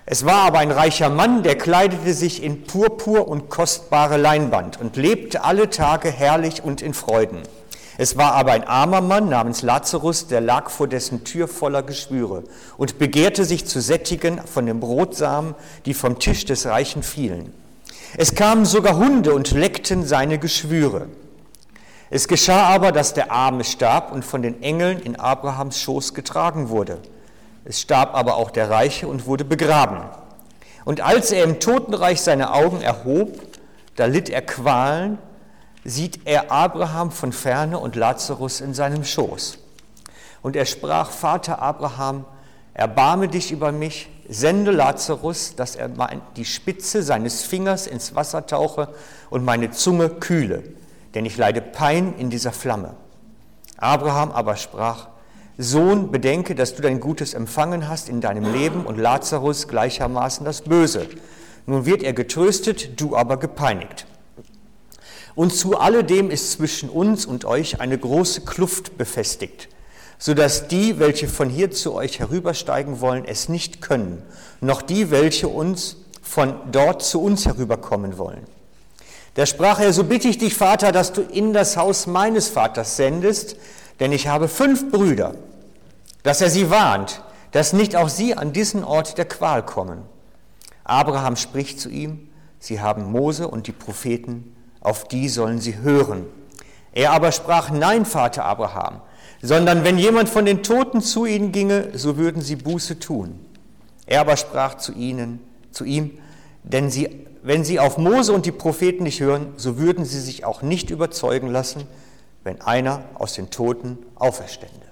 Es 0.07 0.25
war 0.25 0.43
aber 0.43 0.61
ein 0.61 0.71
reicher 0.71 1.09
Mann, 1.09 1.43
der 1.43 1.59
kleidete 1.59 2.15
sich 2.15 2.41
in 2.41 2.63
Purpur 2.63 3.27
und 3.27 3.51
kostbare 3.51 4.17
Leinwand 4.17 4.81
und 4.81 4.97
lebte 4.97 5.43
alle 5.43 5.71
Tage 5.71 6.09
herrlich 6.09 6.63
und 6.63 6.83
in 6.83 6.95
Freuden. 6.95 7.43
Es 7.99 8.17
war 8.17 8.35
aber 8.35 8.53
ein 8.53 8.63
armer 8.63 9.01
Mann 9.01 9.29
namens 9.29 9.63
Lazarus, 9.63 10.29
der 10.29 10.41
lag 10.41 10.71
vor 10.71 10.87
dessen 10.87 11.25
Tür 11.25 11.49
voller 11.49 11.83
Geschwüre 11.83 12.45
und 12.77 13.01
begehrte 13.01 13.45
sich 13.45 13.67
zu 13.67 13.81
sättigen 13.81 14.41
von 14.47 14.67
den 14.67 14.79
Brotsamen, 14.79 15.57
die 15.85 15.95
vom 15.95 16.21
Tisch 16.21 16.45
des 16.45 16.67
Reichen 16.67 17.03
fielen. 17.03 17.53
Es 18.17 18.37
kamen 18.37 18.67
sogar 18.67 18.97
Hunde 18.99 19.35
und 19.35 19.51
leckten 19.51 20.07
seine 20.07 20.39
Geschwüre. 20.39 21.09
Es 22.15 22.29
geschah 22.29 22.69
aber, 22.69 22.93
dass 22.93 23.13
der 23.13 23.33
Arme 23.33 23.65
starb 23.65 24.13
und 24.13 24.25
von 24.25 24.41
den 24.41 24.63
Engeln 24.63 25.01
in 25.01 25.17
Abrahams 25.17 25.81
Schoß 25.81 26.15
getragen 26.15 26.69
wurde. 26.69 26.99
Es 27.65 27.81
starb 27.81 28.15
aber 28.15 28.37
auch 28.37 28.53
der 28.53 28.71
Reiche 28.71 29.09
und 29.09 29.27
wurde 29.27 29.45
begraben. 29.45 29.99
Und 30.85 31.01
als 31.01 31.33
er 31.33 31.43
im 31.43 31.59
Totenreich 31.59 32.21
seine 32.21 32.55
Augen 32.55 32.83
erhob, 32.83 33.41
da 33.97 34.05
litt 34.05 34.31
er 34.31 34.43
Qualen 34.43 35.19
sieht 35.83 36.21
er 36.25 36.53
Abraham 36.53 37.11
von 37.11 37.33
ferne 37.33 37.81
und 37.81 37.97
Lazarus 37.97 38.61
in 38.61 38.75
seinem 38.75 39.03
Schoß. 39.03 39.59
Und 40.41 40.55
er 40.55 40.67
sprach, 40.67 41.11
Vater 41.11 41.61
Abraham, 41.61 42.27
erbarme 42.75 43.27
dich 43.27 43.51
über 43.51 43.73
mich, 43.73 44.09
sende 44.29 44.71
Lazarus, 44.71 45.57
dass 45.57 45.75
er 45.75 45.91
die 46.37 46.45
Spitze 46.45 47.03
seines 47.03 47.43
Fingers 47.43 47.89
ins 47.89 48.15
Wasser 48.15 48.47
tauche 48.47 48.87
und 49.31 49.45
meine 49.45 49.73
Zunge 49.73 50.11
kühle, 50.11 50.63
denn 51.15 51.25
ich 51.25 51.37
leide 51.37 51.61
Pein 51.61 52.15
in 52.19 52.31
dieser 52.31 52.53
Flamme. 52.53 52.97
Abraham 53.77 54.31
aber 54.33 54.57
sprach, 54.57 55.09
Sohn, 55.57 56.11
bedenke, 56.11 56.57
dass 56.57 56.75
du 56.75 56.83
dein 56.83 56.99
Gutes 56.99 57.33
empfangen 57.33 57.89
hast 57.89 58.09
in 58.09 58.21
deinem 58.21 58.53
Leben 58.53 58.85
und 58.85 58.99
Lazarus 58.99 59.69
gleichermaßen 59.69 60.45
das 60.45 60.63
Böse. 60.63 61.07
Nun 61.67 61.87
wird 61.87 62.03
er 62.03 62.13
getröstet, 62.13 63.01
du 63.01 63.17
aber 63.17 63.37
gepeinigt. 63.37 64.07
Und 65.37 65.53
zu 65.53 65.79
alledem 65.79 66.31
ist 66.31 66.53
zwischen 66.53 66.89
uns 66.89 67.25
und 67.25 67.45
euch 67.45 67.81
eine 67.81 67.97
große 67.97 68.43
Kluft 68.43 68.99
befestigt, 68.99 69.69
so 70.19 70.35
dass 70.35 70.67
die, 70.69 70.99
welche 70.99 71.29
von 71.29 71.49
hier 71.49 71.71
zu 71.71 71.95
euch 71.95 72.19
herübersteigen 72.19 73.01
wollen, 73.01 73.25
es 73.25 73.49
nicht 73.49 73.81
können, 73.81 74.23
noch 74.61 74.83
die, 74.83 75.11
welche 75.11 75.49
uns 75.49 75.97
von 76.21 76.55
dort 76.73 77.03
zu 77.03 77.23
uns 77.23 77.47
herüberkommen 77.47 78.19
wollen. 78.19 78.43
Da 79.35 79.47
sprach 79.47 79.81
er, 79.81 79.93
so 79.93 80.05
bitte 80.05 80.29
ich 80.29 80.39
dich, 80.39 80.55
Vater, 80.55 80.93
dass 80.93 81.13
du 81.13 81.21
in 81.21 81.53
das 81.53 81.77
Haus 81.77 82.07
meines 82.07 82.49
Vaters 82.49 82.97
sendest, 82.97 83.57
denn 84.01 84.13
ich 84.13 84.29
habe 84.29 84.49
fünf 84.49 84.91
Brüder, 84.91 85.35
dass 86.23 86.41
er 86.41 86.51
sie 86.51 86.71
warnt, 86.71 87.23
dass 87.51 87.73
nicht 87.73 87.97
auch 87.97 88.09
sie 88.09 88.37
an 88.37 88.53
diesen 88.53 88.85
Ort 88.85 89.19
der 89.19 89.25
Qual 89.25 89.65
kommen. 89.65 90.03
Abraham 90.85 91.37
spricht 91.37 91.81
zu 91.81 91.89
ihm, 91.89 92.29
sie 92.59 92.81
haben 92.81 93.11
Mose 93.11 93.49
und 93.49 93.67
die 93.67 93.73
Propheten, 93.73 94.55
auf 94.81 95.09
die 95.09 95.29
sollen 95.29 95.61
sie 95.61 95.79
hören. 95.79 96.27
Er 96.93 97.13
aber 97.13 97.33
sprach, 97.33 97.71
nein, 97.71 98.05
Vater 98.07 98.45
Abraham, 98.45 99.01
sondern 99.43 99.83
wenn 99.83 99.99
jemand 99.99 100.29
von 100.29 100.45
den 100.45 100.63
Toten 100.63 101.01
zu 101.01 101.27
ihnen 101.27 101.51
ginge, 101.51 101.91
so 101.95 102.17
würden 102.17 102.41
sie 102.41 102.57
Buße 102.57 103.01
tun. 103.01 103.41
Er 104.07 104.21
aber 104.21 104.37
sprach 104.37 104.77
zu 104.77 104.93
ihnen, 104.93 105.41
zu 105.73 105.85
ihm, 105.85 106.19
denn 106.63 106.91
sie, 106.91 107.27
wenn 107.45 107.63
sie 107.63 107.79
auf 107.79 107.99
Mose 107.99 108.33
und 108.33 108.47
die 108.47 108.53
Propheten 108.53 109.05
nicht 109.05 109.21
hören, 109.21 109.53
so 109.59 109.79
würden 109.79 110.07
sie 110.07 110.19
sich 110.19 110.47
auch 110.47 110.63
nicht 110.63 110.89
überzeugen 110.89 111.49
lassen, 111.49 111.87
wenn 112.43 112.63
einer 112.63 113.05
aus 113.15 113.35
den 113.35 113.51
Toten 113.51 113.99
auferstände. 114.15 114.87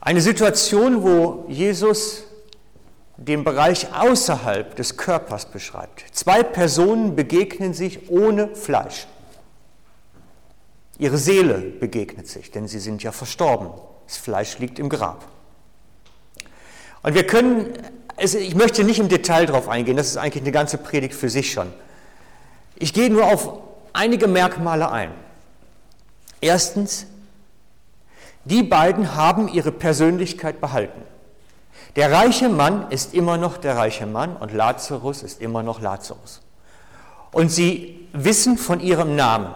Eine 0.00 0.22
Situation, 0.22 1.02
wo 1.02 1.44
Jesus 1.48 2.24
den 3.18 3.44
Bereich 3.44 3.92
außerhalb 3.94 4.74
des 4.74 4.96
Körpers 4.96 5.46
beschreibt. 5.46 6.04
Zwei 6.12 6.42
Personen 6.42 7.14
begegnen 7.14 7.74
sich 7.74 8.10
ohne 8.10 8.56
Fleisch. 8.56 9.06
Ihre 10.98 11.18
Seele 11.18 11.58
begegnet 11.58 12.26
sich, 12.26 12.50
denn 12.50 12.68
sie 12.68 12.80
sind 12.80 13.02
ja 13.02 13.12
verstorben. 13.12 13.68
Das 14.06 14.16
Fleisch 14.16 14.58
liegt 14.58 14.78
im 14.78 14.88
Grab. 14.88 15.26
Und 17.02 17.14
wir 17.14 17.26
können, 17.26 17.74
also 18.16 18.38
ich 18.38 18.54
möchte 18.54 18.84
nicht 18.84 18.98
im 18.98 19.08
Detail 19.08 19.46
darauf 19.46 19.68
eingehen, 19.68 19.96
das 19.96 20.08
ist 20.08 20.16
eigentlich 20.16 20.42
eine 20.42 20.52
ganze 20.52 20.78
Predigt 20.78 21.14
für 21.14 21.28
sich 21.28 21.52
schon. 21.52 21.72
Ich 22.76 22.92
gehe 22.92 23.10
nur 23.10 23.26
auf 23.26 23.58
einige 23.92 24.28
Merkmale 24.28 24.90
ein. 24.90 25.10
Erstens, 26.40 27.06
die 28.44 28.62
beiden 28.62 29.14
haben 29.14 29.48
ihre 29.48 29.72
Persönlichkeit 29.72 30.60
behalten. 30.60 31.00
Der 31.96 32.12
reiche 32.12 32.48
Mann 32.48 32.90
ist 32.90 33.14
immer 33.14 33.36
noch 33.36 33.56
der 33.56 33.76
reiche 33.76 34.06
Mann 34.06 34.36
und 34.36 34.52
Lazarus 34.52 35.22
ist 35.22 35.40
immer 35.40 35.62
noch 35.62 35.80
Lazarus. 35.80 36.40
Und 37.32 37.50
sie 37.50 38.08
wissen 38.12 38.58
von 38.58 38.80
ihrem 38.80 39.16
Namen, 39.16 39.54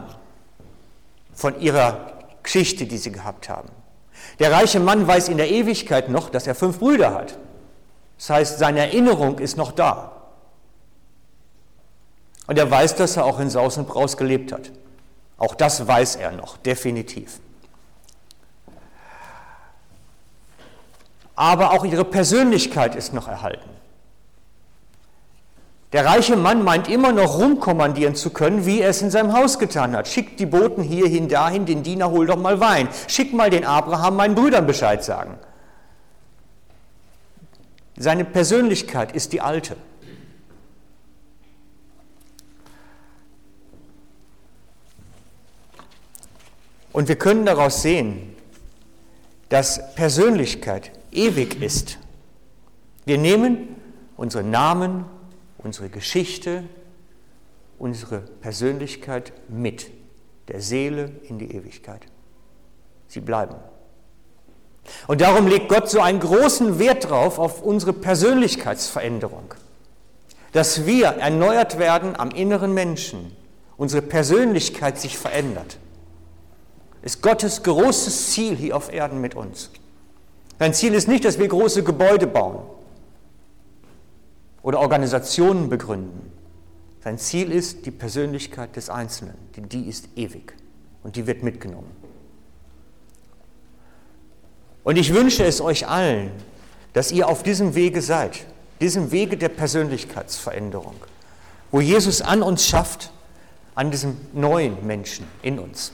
von 1.35 1.61
ihrer 1.61 2.13
Geschichte, 2.43 2.87
die 2.87 2.99
sie 2.99 3.13
gehabt 3.13 3.49
haben. 3.49 3.69
Der 4.39 4.53
reiche 4.53 4.81
Mann 4.81 5.07
weiß 5.07 5.29
in 5.29 5.37
der 5.37 5.51
Ewigkeit 5.51 6.09
noch, 6.09 6.31
dass 6.31 6.47
er 6.47 6.55
fünf 6.55 6.79
Brüder 6.79 7.13
hat. 7.13 7.39
Das 8.19 8.31
heißt, 8.31 8.59
seine 8.59 8.81
Erinnerung 8.81 9.39
ist 9.39 9.57
noch 9.57 9.73
da. 9.73 10.13
Und 12.47 12.59
er 12.59 12.71
weiß, 12.71 12.97
dass 12.97 13.17
er 13.17 13.25
auch 13.25 13.41
in 13.41 13.51
Saus 13.51 13.79
und 13.79 13.89
Braus 13.89 14.17
gelebt 14.17 14.53
hat. 14.53 14.71
Auch 15.39 15.55
das 15.55 15.87
weiß 15.87 16.17
er 16.17 16.33
noch, 16.33 16.57
definitiv. 16.59 17.41
aber 21.39 21.71
auch 21.73 21.85
ihre 21.85 22.05
Persönlichkeit 22.05 22.97
ist 22.97 23.15
noch 23.15 23.29
erhalten. 23.29 23.71
Der 25.93 26.05
reiche 26.05 26.37
Mann 26.37 26.65
meint 26.65 26.89
immer 26.89 27.13
noch 27.13 27.39
rumkommandieren 27.39 28.17
zu 28.17 28.31
können, 28.31 28.67
wie 28.67 28.81
er 28.81 28.91
es 28.91 29.01
in 29.03 29.11
seinem 29.11 29.33
Haus 29.33 29.61
getan 29.61 29.97
hat. 29.97 30.09
Schickt 30.09 30.41
die 30.41 30.47
Boten 30.47 30.83
hierhin, 30.83 31.29
dahin, 31.29 31.65
den 31.65 31.85
Diener, 31.85 32.11
hol 32.11 32.27
doch 32.27 32.37
mal 32.37 32.59
Wein. 32.59 32.89
Schick 33.07 33.33
mal 33.33 33.51
den 33.51 33.65
Abraham 33.65 34.17
meinen 34.17 34.35
Brüdern 34.35 34.67
Bescheid 34.67 35.05
sagen. 35.05 35.39
Seine 37.99 38.25
Persönlichkeit 38.25 39.15
ist 39.15 39.33
die 39.33 39.41
alte. 39.41 39.77
Und 46.93 47.09
wir 47.09 47.17
können 47.17 47.45
daraus 47.45 47.83
sehen, 47.83 48.35
dass 49.49 49.95
Persönlichkeit 49.95 50.93
ewig 51.11 51.61
ist. 51.61 51.99
Wir 53.05 53.19
nehmen 53.19 53.77
unsere 54.17 54.45
Namen, 54.45 55.05
unsere 55.59 55.89
Geschichte, 55.89 56.65
unsere 57.79 58.21
Persönlichkeit 58.21 59.33
mit 59.49 59.91
der 60.49 60.61
Seele 60.61 61.13
in 61.29 61.39
die 61.39 61.53
Ewigkeit. 61.53 62.03
Sie 63.07 63.21
bleiben. 63.21 63.57
Und 65.07 65.21
darum 65.21 65.47
legt 65.47 65.69
Gott 65.69 65.89
so 65.89 66.01
einen 66.01 66.21
großen 66.21 66.79
Wert 66.79 67.09
drauf 67.11 67.39
auf 67.39 67.63
unsere 67.63 67.93
Persönlichkeitsveränderung, 67.93 69.55
dass 70.53 70.87
wir 70.87 71.07
erneuert 71.07 71.79
werden 71.79 72.19
am 72.19 72.31
inneren 72.31 72.75
Menschen, 72.75 73.37
unsere 73.77 74.03
Persönlichkeit 74.03 74.99
sich 74.99 75.19
verändert. 75.19 75.79
Ist 77.03 77.23
Gottes 77.23 77.63
großes 77.63 78.33
Ziel 78.33 78.57
hier 78.57 78.77
auf 78.77 78.93
Erden 78.93 79.21
mit 79.21 79.35
uns. 79.35 79.71
Sein 80.59 80.75
Ziel 80.75 80.95
ist 80.95 81.07
nicht, 81.07 81.25
dass 81.25 81.39
wir 81.39 81.47
große 81.47 81.85
Gebäude 81.85 82.27
bauen 82.27 82.59
oder 84.63 84.81
Organisationen 84.81 85.69
begründen. 85.69 86.33
Sein 87.05 87.19
Ziel 87.19 87.53
ist 87.53 87.87
die 87.87 87.91
Persönlichkeit 87.93 88.75
des 88.75 88.91
Einzelnen, 88.91 89.35
die, 89.55 89.63
die 89.63 89.89
ist 89.89 90.09
ewig 90.17 90.55
und 91.05 91.17
die 91.17 91.27
wird 91.27 91.43
mitgenommen. 91.45 91.91
Und 94.85 94.97
ich 94.97 95.13
wünsche 95.13 95.45
es 95.45 95.61
euch 95.61 95.87
allen, 95.87 96.31
dass 96.93 97.13
ihr 97.13 97.29
auf 97.29 97.43
diesem 97.43 97.75
Wege 97.75 98.03
seid, 98.03 98.47
diesem 98.81 99.11
Wege 99.11 99.37
der 99.37 99.49
Persönlichkeitsveränderung, 99.49 100.97
wo 101.71 101.81
Jesus 101.81 102.23
an 102.23 102.43
uns 102.43 102.67
schafft, 102.67 103.13
an 103.75 103.91
diesem 103.91 104.17
neuen 104.33 104.85
Menschen 104.87 105.27
in 105.43 105.59
uns. 105.59 105.93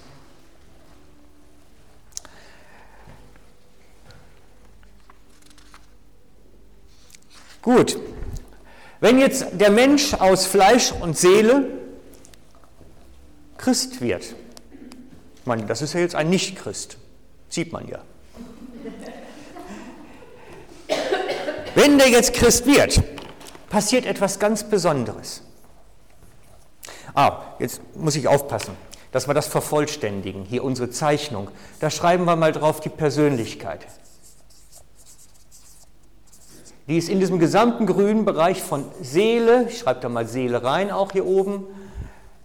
Gut, 7.61 7.99
wenn 9.01 9.19
jetzt 9.19 9.47
der 9.53 9.71
Mensch 9.71 10.15
aus 10.15 10.47
Fleisch 10.47 10.93
und 10.93 11.17
Seele 11.17 11.67
Christ 13.57 14.01
wird, 14.01 14.23
ich 14.25 15.47
meine, 15.47 15.65
das 15.65 15.83
ist 15.83 15.95
ja 15.95 16.01
jetzt 16.01 16.15
ein 16.15 16.29
Nicht-Christ, 16.31 16.99
sieht 17.49 17.73
man 17.73 17.89
ja. 17.89 18.03
Wenn 21.85 21.99
der 21.99 22.09
jetzt 22.09 22.33
Christ 22.33 22.65
wird, 22.65 23.03
passiert 23.69 24.07
etwas 24.07 24.39
ganz 24.39 24.65
Besonderes. 24.65 25.43
Ah, 27.15 27.43
jetzt 27.59 27.83
muss 27.95 28.17
ich 28.17 28.27
aufpassen, 28.27 28.75
dass 29.13 29.27
wir 29.27 29.35
das 29.35 29.49
vervollständigen, 29.49 30.47
hier 30.47 30.65
unsere 30.65 30.89
Zeichnung. 30.89 31.51
Da 31.81 31.91
schreiben 31.91 32.25
wir 32.25 32.37
mal 32.37 32.53
drauf 32.53 32.81
die 32.81 32.89
Persönlichkeit 32.89 33.87
die 36.87 36.99
ist 36.99 37.09
in 37.09 37.21
diesem 37.21 37.39
gesamten 37.39 37.87
grünen 37.87 38.25
Bereich 38.25 38.63
von 38.63 38.85
Seele, 39.01 39.67
ich 39.69 39.79
schreibe 39.79 40.01
da 40.01 40.09
mal 40.09 40.27
Seele 40.27 40.63
rein, 40.63 40.91
auch 40.91 41.13
hier 41.13 41.25
oben, 41.25 41.65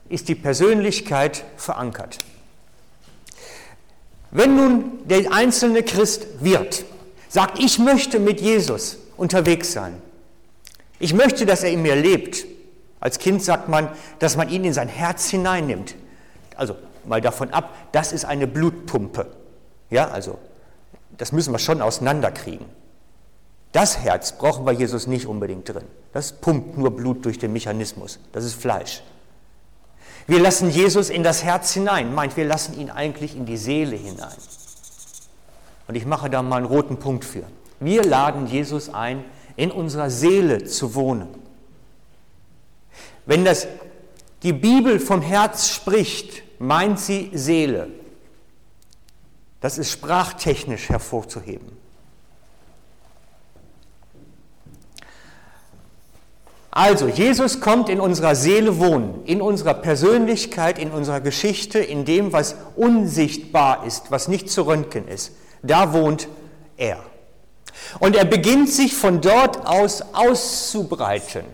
ist 0.07 0.29
die 0.29 0.35
Persönlichkeit 0.35 1.43
verankert. 1.57 2.19
Wenn 4.31 4.55
nun 4.55 5.07
der 5.07 5.33
einzelne 5.33 5.83
Christ 5.83 6.25
wird, 6.39 6.85
sagt, 7.27 7.59
ich 7.59 7.79
möchte 7.79 8.19
mit 8.19 8.39
Jesus 8.39 8.97
unterwegs 9.19 9.71
sein. 9.73 10.01
Ich 10.99 11.13
möchte, 11.13 11.45
dass 11.45 11.63
er 11.63 11.71
in 11.71 11.81
mir 11.81 11.95
lebt. 11.95 12.45
Als 12.99 13.19
Kind 13.19 13.43
sagt 13.43 13.69
man, 13.69 13.89
dass 14.19 14.35
man 14.35 14.49
ihn 14.49 14.65
in 14.65 14.73
sein 14.73 14.89
Herz 14.89 15.29
hineinnimmt. 15.29 15.95
Also 16.55 16.75
mal 17.05 17.21
davon 17.21 17.51
ab, 17.51 17.73
das 17.91 18.11
ist 18.11 18.25
eine 18.25 18.47
Blutpumpe. 18.47 19.27
Ja, 19.89 20.09
also 20.09 20.37
das 21.17 21.31
müssen 21.31 21.53
wir 21.53 21.59
schon 21.59 21.81
auseinanderkriegen. 21.81 22.65
Das 23.71 23.99
Herz 23.99 24.33
brauchen 24.33 24.65
wir 24.65 24.73
Jesus 24.73 25.07
nicht 25.07 25.27
unbedingt 25.27 25.69
drin. 25.69 25.85
Das 26.11 26.33
pumpt 26.33 26.77
nur 26.77 26.95
Blut 26.95 27.23
durch 27.25 27.37
den 27.37 27.53
Mechanismus. 27.53 28.19
Das 28.31 28.43
ist 28.43 28.55
Fleisch. 28.55 29.03
Wir 30.27 30.39
lassen 30.39 30.69
Jesus 30.69 31.09
in 31.09 31.23
das 31.23 31.43
Herz 31.43 31.73
hinein, 31.73 32.13
meint, 32.13 32.37
wir 32.37 32.45
lassen 32.45 32.79
ihn 32.79 32.89
eigentlich 32.89 33.35
in 33.35 33.45
die 33.45 33.57
Seele 33.57 33.95
hinein. 33.95 34.37
Und 35.87 35.95
ich 35.95 36.05
mache 36.05 36.29
da 36.29 36.43
mal 36.43 36.57
einen 36.57 36.65
roten 36.65 36.97
Punkt 36.97 37.25
für. 37.25 37.43
Wir 37.79 38.03
laden 38.03 38.47
Jesus 38.47 38.93
ein, 38.93 39.23
in 39.55 39.71
unserer 39.71 40.09
Seele 40.09 40.65
zu 40.65 40.95
wohnen. 40.95 41.27
Wenn 43.25 43.45
das, 43.45 43.67
die 44.43 44.53
Bibel 44.53 44.99
vom 44.99 45.21
Herz 45.21 45.69
spricht, 45.69 46.43
meint 46.59 46.99
sie 46.99 47.29
Seele. 47.33 47.89
Das 49.61 49.77
ist 49.77 49.91
sprachtechnisch 49.91 50.89
hervorzuheben. 50.89 51.77
Also, 56.71 57.07
Jesus 57.07 57.61
kommt 57.61 57.89
in 57.89 57.99
unserer 57.99 58.35
Seele 58.35 58.77
wohnen, 58.79 59.25
in 59.25 59.41
unserer 59.41 59.73
Persönlichkeit, 59.73 60.79
in 60.79 60.91
unserer 60.91 61.19
Geschichte, 61.19 61.79
in 61.79 62.05
dem, 62.05 62.31
was 62.31 62.55
unsichtbar 62.75 63.85
ist, 63.85 64.11
was 64.11 64.27
nicht 64.27 64.49
zu 64.49 64.61
röntgen 64.61 65.07
ist. 65.07 65.33
Da 65.61 65.93
wohnt 65.93 66.27
er. 66.77 67.03
Und 67.99 68.15
er 68.15 68.25
beginnt 68.25 68.69
sich 68.69 68.95
von 68.95 69.21
dort 69.21 69.65
aus 69.65 70.01
auszubreiten. 70.13 71.45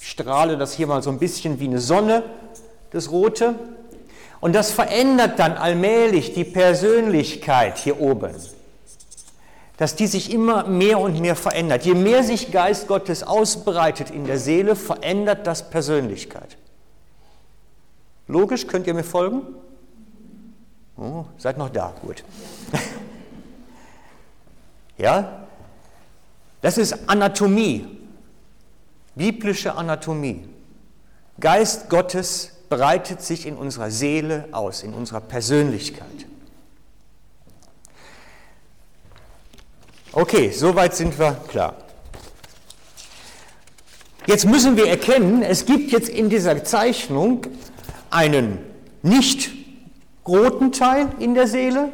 Ich 0.00 0.10
strahle 0.10 0.56
das 0.56 0.72
hier 0.72 0.86
mal 0.86 1.02
so 1.02 1.10
ein 1.10 1.18
bisschen 1.18 1.60
wie 1.60 1.66
eine 1.66 1.80
Sonne, 1.80 2.24
das 2.90 3.10
Rote. 3.10 3.54
Und 4.40 4.54
das 4.54 4.70
verändert 4.70 5.38
dann 5.38 5.52
allmählich 5.52 6.34
die 6.34 6.44
Persönlichkeit 6.44 7.78
hier 7.78 8.00
oben 8.00 8.34
dass 9.82 9.96
die 9.96 10.06
sich 10.06 10.32
immer 10.32 10.68
mehr 10.68 11.00
und 11.00 11.20
mehr 11.20 11.34
verändert. 11.34 11.84
Je 11.84 11.94
mehr 11.94 12.22
sich 12.22 12.52
Geist 12.52 12.86
Gottes 12.86 13.24
ausbreitet 13.24 14.10
in 14.10 14.26
der 14.26 14.38
Seele, 14.38 14.76
verändert 14.76 15.44
das 15.44 15.70
Persönlichkeit. 15.70 16.56
Logisch, 18.28 18.68
könnt 18.68 18.86
ihr 18.86 18.94
mir 18.94 19.02
folgen? 19.02 19.42
Oh, 20.96 21.24
seid 21.36 21.58
noch 21.58 21.70
da, 21.70 21.92
gut. 22.00 22.22
ja, 25.02 25.48
das 26.60 26.78
ist 26.78 27.08
Anatomie, 27.08 27.84
biblische 29.16 29.74
Anatomie. 29.74 30.48
Geist 31.40 31.90
Gottes 31.90 32.52
breitet 32.68 33.20
sich 33.20 33.46
in 33.46 33.56
unserer 33.56 33.90
Seele 33.90 34.48
aus, 34.52 34.84
in 34.84 34.94
unserer 34.94 35.20
Persönlichkeit. 35.20 36.06
Okay, 40.12 40.50
soweit 40.52 40.94
sind 40.94 41.18
wir 41.18 41.32
klar. 41.48 41.74
Jetzt 44.26 44.46
müssen 44.46 44.76
wir 44.76 44.86
erkennen, 44.86 45.42
es 45.42 45.66
gibt 45.66 45.90
jetzt 45.90 46.10
in 46.10 46.30
dieser 46.30 46.62
Zeichnung 46.62 47.44
einen 48.08 48.58
nicht 49.02 49.50
roten 50.28 50.70
Teil 50.70 51.08
in 51.18 51.34
der 51.34 51.48
Seele 51.48 51.90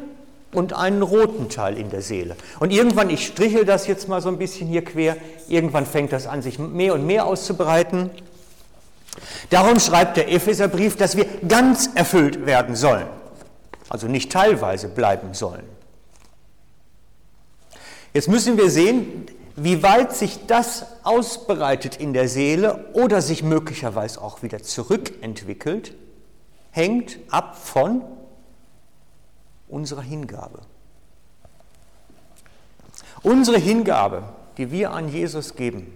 und 0.51 0.73
einen 0.73 1.01
roten 1.01 1.49
Teil 1.49 1.77
in 1.77 1.89
der 1.89 2.01
Seele. 2.01 2.35
Und 2.59 2.71
irgendwann, 2.71 3.09
ich 3.09 3.25
strichel 3.27 3.65
das 3.65 3.87
jetzt 3.87 4.07
mal 4.07 4.21
so 4.21 4.29
ein 4.29 4.37
bisschen 4.37 4.67
hier 4.67 4.83
quer, 4.83 5.17
irgendwann 5.47 5.85
fängt 5.85 6.11
das 6.11 6.27
an, 6.27 6.41
sich 6.41 6.59
mehr 6.59 6.93
und 6.93 7.05
mehr 7.05 7.25
auszubreiten. 7.25 8.09
Darum 9.49 9.79
schreibt 9.79 10.17
der 10.17 10.31
Epheserbrief, 10.31 10.95
dass 10.95 11.15
wir 11.15 11.25
ganz 11.47 11.89
erfüllt 11.95 12.45
werden 12.45 12.75
sollen, 12.75 13.07
also 13.89 14.07
nicht 14.07 14.31
teilweise 14.31 14.87
bleiben 14.87 15.33
sollen. 15.33 15.65
Jetzt 18.13 18.27
müssen 18.27 18.57
wir 18.57 18.71
sehen, 18.71 19.27
wie 19.55 19.83
weit 19.83 20.15
sich 20.15 20.47
das 20.47 20.85
ausbreitet 21.03 21.97
in 21.97 22.13
der 22.13 22.27
Seele 22.27 22.85
oder 22.93 23.21
sich 23.21 23.43
möglicherweise 23.43 24.21
auch 24.21 24.41
wieder 24.41 24.63
zurückentwickelt, 24.63 25.93
hängt 26.71 27.19
ab 27.29 27.57
von 27.61 28.01
unserer 29.69 30.01
Hingabe. 30.01 30.61
Unsere 33.21 33.57
Hingabe, 33.57 34.23
die 34.57 34.71
wir 34.71 34.91
an 34.91 35.09
Jesus 35.09 35.55
geben, 35.55 35.87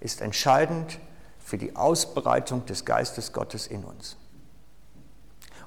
ist 0.00 0.20
entscheidend 0.20 0.98
für 1.38 1.58
die 1.58 1.76
Ausbreitung 1.76 2.66
des 2.66 2.84
Geistes 2.84 3.32
Gottes 3.32 3.66
in 3.66 3.84
uns. 3.84 4.16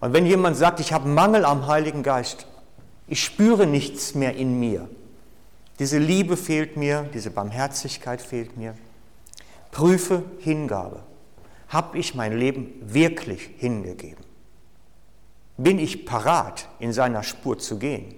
Und 0.02 0.14
wenn 0.14 0.26
jemand 0.26 0.58
sagt, 0.58 0.80
ich 0.80 0.94
habe 0.94 1.08
Mangel 1.08 1.46
am 1.46 1.68
Heiligen 1.68 2.04
Geist, 2.04 2.48
ich 3.08 3.24
spüre 3.24 3.66
nichts 3.66 4.16
mehr 4.16 4.36
in 4.36 4.60
mir, 4.60 4.90
diese 5.80 6.00
Liebe 6.00 6.38
fehlt 6.38 6.78
mir, 6.78 7.10
diese 7.14 7.32
Barmherzigkeit 7.32 8.22
fehlt 8.22 8.58
mir. 8.58 8.76
Prüfe 9.72 10.24
Hingabe. 10.40 11.04
Habe 11.68 11.98
ich 11.98 12.16
mein 12.16 12.38
Leben 12.38 12.74
wirklich 12.82 13.50
hingegeben? 13.58 14.25
Bin 15.58 15.80
ich 15.80 16.06
parat, 16.06 16.68
in 16.80 16.92
seiner 16.92 17.24
Spur 17.24 17.58
zu 17.58 17.78
gehen? 17.78 18.16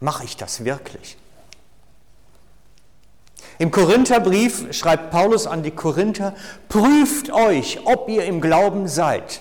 Mache 0.00 0.24
ich 0.24 0.36
das 0.36 0.64
wirklich? 0.64 1.16
Im 3.58 3.70
Korintherbrief 3.70 4.72
schreibt 4.72 5.10
Paulus 5.10 5.46
an 5.46 5.62
die 5.62 5.70
Korinther, 5.70 6.34
prüft 6.68 7.30
euch, 7.32 7.80
ob 7.84 8.08
ihr 8.08 8.24
im 8.24 8.40
Glauben 8.40 8.88
seid. 8.88 9.40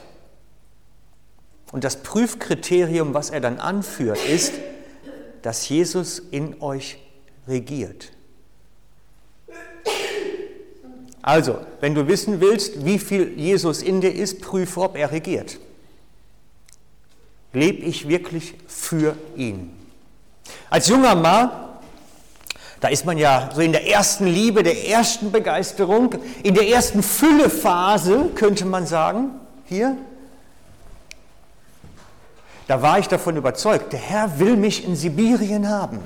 Und 1.72 1.84
das 1.84 2.04
Prüfkriterium, 2.04 3.14
was 3.14 3.32
er 3.32 3.42
dann 3.42 3.60
anführt, 3.60 4.24
ist, 4.26 4.54
dass 5.42 5.68
Jesus 5.68 6.20
in 6.20 6.62
euch 6.62 7.00
regiert. 7.48 8.12
Also, 11.24 11.60
wenn 11.80 11.96
du 11.96 12.08
wissen 12.08 12.42
willst, 12.42 12.86
wie 12.86 13.00
viel 13.00 13.40
Jesus 13.40 13.82
in 13.82 14.02
dir 14.02 14.14
ist, 14.14 14.42
prüfe, 14.42 14.82
ob 14.82 14.96
er 14.96 15.12
regiert. 15.12 15.58
Lebe 17.54 17.84
ich 17.86 18.08
wirklich 18.08 18.56
für 18.68 19.16
ihn? 19.36 19.72
Als 20.70 20.88
junger 20.88 21.16
Mann, 21.16 21.52
da 22.80 22.90
ist 22.90 23.06
man 23.06 23.18
ja 23.18 23.50
so 23.54 23.62
in 23.62 23.72
der 23.72 23.88
ersten 23.88 24.26
Liebe, 24.26 24.64
der 24.64 24.90
ersten 24.90 25.32
Begeisterung, 25.32 26.16
in 26.44 26.54
der 26.54 26.68
ersten 26.68 27.02
Füllephase, 27.02 28.32
könnte 28.36 28.66
man 28.66 28.86
sagen, 28.86 29.32
hier. 29.66 29.96
Da 32.68 32.82
war 32.82 33.00
ich 33.00 33.08
davon 33.08 33.38
überzeugt, 33.38 33.94
der 33.94 34.00
Herr 34.00 34.40
will 34.40 34.58
mich 34.58 34.86
in 34.86 34.96
Sibirien 34.96 35.70
haben 35.70 36.00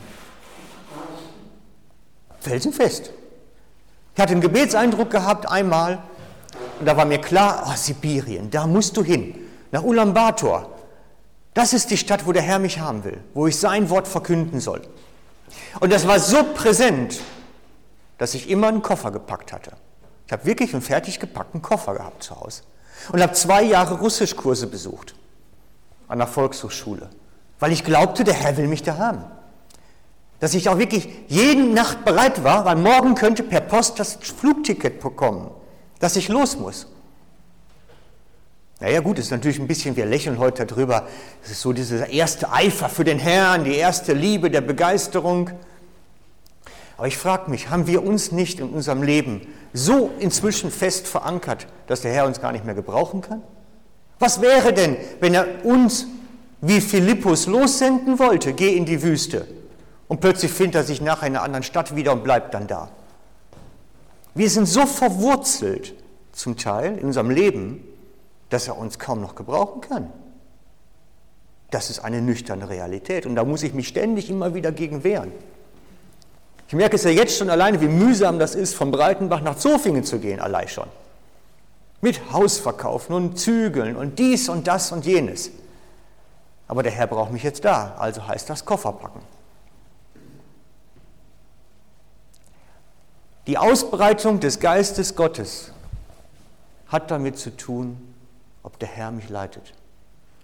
felsenfest. 2.47 3.11
Ich 4.15 4.21
hatte 4.21 4.31
einen 4.31 4.41
Gebetseindruck 4.41 5.11
gehabt 5.11 5.49
einmal 5.49 5.99
und 6.79 6.85
da 6.85 6.97
war 6.97 7.05
mir 7.05 7.19
klar, 7.19 7.65
oh, 7.67 7.75
Sibirien, 7.75 8.49
da 8.49 8.65
musst 8.65 8.97
du 8.97 9.03
hin, 9.03 9.35
nach 9.71 9.83
Ulaanbaatar. 9.83 10.69
Das 11.57 11.73
ist 11.73 11.89
die 11.89 11.97
Stadt, 11.97 12.27
wo 12.27 12.33
der 12.33 12.43
Herr 12.43 12.59
mich 12.59 12.77
haben 12.77 13.03
will, 13.03 13.19
wo 13.33 13.47
ich 13.47 13.57
sein 13.57 13.89
Wort 13.89 14.07
verkünden 14.07 14.59
soll. 14.59 14.83
Und 15.79 15.91
das 15.91 16.07
war 16.07 16.19
so 16.19 16.43
präsent, 16.53 17.19
dass 18.19 18.35
ich 18.35 18.51
immer 18.51 18.67
einen 18.67 18.83
Koffer 18.83 19.09
gepackt 19.09 19.51
hatte. 19.51 19.71
Ich 20.27 20.33
habe 20.33 20.45
wirklich 20.45 20.73
einen 20.73 20.83
fertig 20.83 21.19
gepackten 21.19 21.63
Koffer 21.63 21.95
gehabt 21.95 22.21
zu 22.21 22.39
Hause 22.39 22.61
und 23.11 23.23
habe 23.23 23.33
zwei 23.33 23.63
Jahre 23.63 23.95
Russischkurse 23.95 24.67
besucht 24.67 25.15
an 26.07 26.19
der 26.19 26.27
Volkshochschule, 26.27 27.09
weil 27.59 27.71
ich 27.71 27.83
glaubte, 27.83 28.23
der 28.23 28.35
Herr 28.35 28.55
will 28.55 28.67
mich 28.67 28.83
da 28.83 28.99
haben. 28.99 29.23
Dass 30.39 30.53
ich 30.53 30.69
auch 30.69 30.77
wirklich 30.77 31.09
jede 31.27 31.63
Nacht 31.63 32.05
bereit 32.05 32.43
war, 32.43 32.65
weil 32.65 32.75
morgen 32.75 33.15
könnte 33.15 33.41
per 33.41 33.61
Post 33.61 33.99
das 33.99 34.19
Flugticket 34.21 34.99
bekommen, 34.99 35.49
dass 35.97 36.17
ich 36.17 36.27
los 36.27 36.55
muss. 36.55 36.85
Naja 38.79 38.99
gut, 38.99 39.17
ist 39.17 39.31
natürlich 39.31 39.59
ein 39.59 39.67
bisschen, 39.67 39.95
wir 39.95 40.05
lächeln 40.05 40.37
heute 40.37 40.65
darüber, 40.65 41.07
es 41.43 41.49
ist 41.49 41.61
so 41.61 41.73
dieser 41.73 42.09
erste 42.09 42.51
Eifer 42.51 42.89
für 42.89 43.03
den 43.03 43.17
Herrn, 43.17 43.63
die 43.63 43.75
erste 43.75 44.13
Liebe 44.13 44.51
der 44.51 44.61
Begeisterung. 44.61 45.49
Aber 46.95 47.07
ich 47.07 47.17
frage 47.17 47.49
mich, 47.49 47.69
haben 47.69 47.87
wir 47.87 48.03
uns 48.03 48.31
nicht 48.31 48.59
in 48.59 48.69
unserem 48.69 49.01
Leben 49.01 49.47
so 49.73 50.11
inzwischen 50.19 50.69
fest 50.69 51.07
verankert, 51.07 51.67
dass 51.87 52.01
der 52.01 52.11
Herr 52.11 52.25
uns 52.25 52.39
gar 52.39 52.51
nicht 52.51 52.65
mehr 52.65 52.75
gebrauchen 52.75 53.21
kann? 53.21 53.41
Was 54.19 54.41
wäre 54.41 54.73
denn, 54.73 54.97
wenn 55.19 55.33
er 55.33 55.65
uns 55.65 56.05
wie 56.61 56.81
Philippus 56.81 57.47
lossenden 57.47 58.19
wollte, 58.19 58.53
geh 58.53 58.75
in 58.75 58.85
die 58.85 59.01
Wüste? 59.01 59.47
Und 60.07 60.21
plötzlich 60.21 60.51
findet 60.51 60.75
er 60.75 60.83
sich 60.83 61.01
nachher 61.01 61.27
in 61.27 61.35
einer 61.35 61.43
anderen 61.43 61.63
Stadt 61.63 61.95
wieder 61.95 62.13
und 62.13 62.23
bleibt 62.23 62.53
dann 62.53 62.67
da. 62.67 62.89
Wir 64.35 64.49
sind 64.49 64.67
so 64.67 64.85
verwurzelt 64.85 65.95
zum 66.31 66.57
Teil 66.57 66.97
in 66.99 67.07
unserem 67.07 67.29
Leben, 67.29 67.83
dass 68.49 68.67
er 68.67 68.77
uns 68.77 68.99
kaum 68.99 69.21
noch 69.21 69.35
gebrauchen 69.35 69.81
kann. 69.81 70.11
Das 71.69 71.89
ist 71.89 71.99
eine 71.99 72.21
nüchterne 72.21 72.69
Realität 72.69 73.25
und 73.25 73.35
da 73.35 73.43
muss 73.43 73.63
ich 73.63 73.73
mich 73.73 73.87
ständig 73.87 74.29
immer 74.29 74.53
wieder 74.53 74.71
gegen 74.71 75.03
wehren. 75.03 75.31
Ich 76.67 76.73
merke 76.73 76.95
es 76.95 77.03
ja 77.03 77.11
jetzt 77.11 77.37
schon 77.37 77.49
alleine, 77.49 77.79
wie 77.81 77.87
mühsam 77.87 78.39
das 78.39 78.55
ist, 78.55 78.75
von 78.75 78.91
Breitenbach 78.91 79.41
nach 79.41 79.57
Zofingen 79.57 80.03
zu 80.03 80.19
gehen, 80.19 80.39
allein 80.39 80.67
schon. 80.67 80.87
Mit 82.01 82.31
Hausverkaufen 82.31 83.15
und 83.15 83.39
Zügeln 83.39 83.95
und 83.95 84.19
dies 84.19 84.49
und 84.49 84.67
das 84.67 84.91
und 84.91 85.05
jenes. 85.05 85.51
Aber 86.67 86.83
der 86.83 86.91
Herr 86.91 87.07
braucht 87.07 87.31
mich 87.31 87.43
jetzt 87.43 87.63
da, 87.63 87.95
also 87.97 88.27
heißt 88.27 88.49
das 88.49 88.65
Koffer 88.65 88.91
packen. 88.91 89.21
Die 93.47 93.57
Ausbreitung 93.57 94.41
des 94.41 94.59
Geistes 94.59 95.15
Gottes 95.15 95.71
hat 96.89 97.11
damit 97.11 97.37
zu 97.37 97.55
tun, 97.55 98.06
ob 98.67 98.77
der 98.79 98.89
Herr 98.89 99.11
mich 99.11 99.29
leitet. 99.29 99.73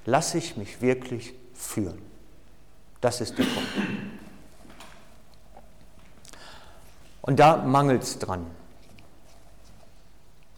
Lasse 0.06 0.38
ich 0.38 0.56
mich 0.56 0.80
wirklich 0.80 1.34
führen? 1.54 2.02
Das 3.02 3.20
ist 3.20 3.38
der 3.38 3.44
Punkt. 3.44 3.70
Und 7.22 7.38
da 7.38 7.58
mangelt 7.58 8.02
es 8.04 8.20
dran. 8.20 8.46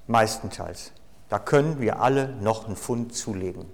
Meistenteils. 0.06 0.92
Da 1.30 1.40
können 1.40 1.82
wir 1.82 2.02
alle 2.02 2.36
noch 2.36 2.68
einen 2.68 2.76
Pfund 2.76 3.16
zulegen. 3.16 3.66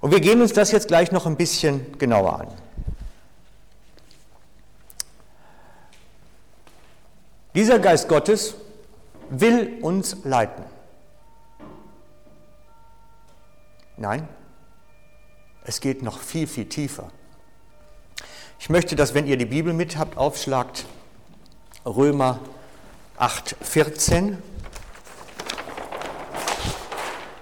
Und 0.00 0.10
wir 0.10 0.20
gehen 0.20 0.42
uns 0.42 0.52
das 0.52 0.72
jetzt 0.72 0.88
gleich 0.88 1.12
noch 1.12 1.24
ein 1.24 1.36
bisschen 1.36 1.96
genauer 1.98 2.40
an. 2.40 2.48
Dieser 7.54 7.78
Geist 7.78 8.08
Gottes 8.08 8.56
will 9.30 9.78
uns 9.82 10.16
leiten. 10.24 10.75
Nein, 13.96 14.28
es 15.64 15.80
geht 15.80 16.02
noch 16.02 16.20
viel, 16.20 16.46
viel 16.46 16.68
tiefer. 16.68 17.10
Ich 18.58 18.68
möchte, 18.68 18.94
dass, 18.94 19.14
wenn 19.14 19.26
ihr 19.26 19.36
die 19.36 19.46
Bibel 19.46 19.72
mit 19.72 19.96
habt, 19.96 20.16
aufschlagt 20.16 20.86
Römer 21.84 22.40
8, 23.16 23.56
14. 23.60 24.36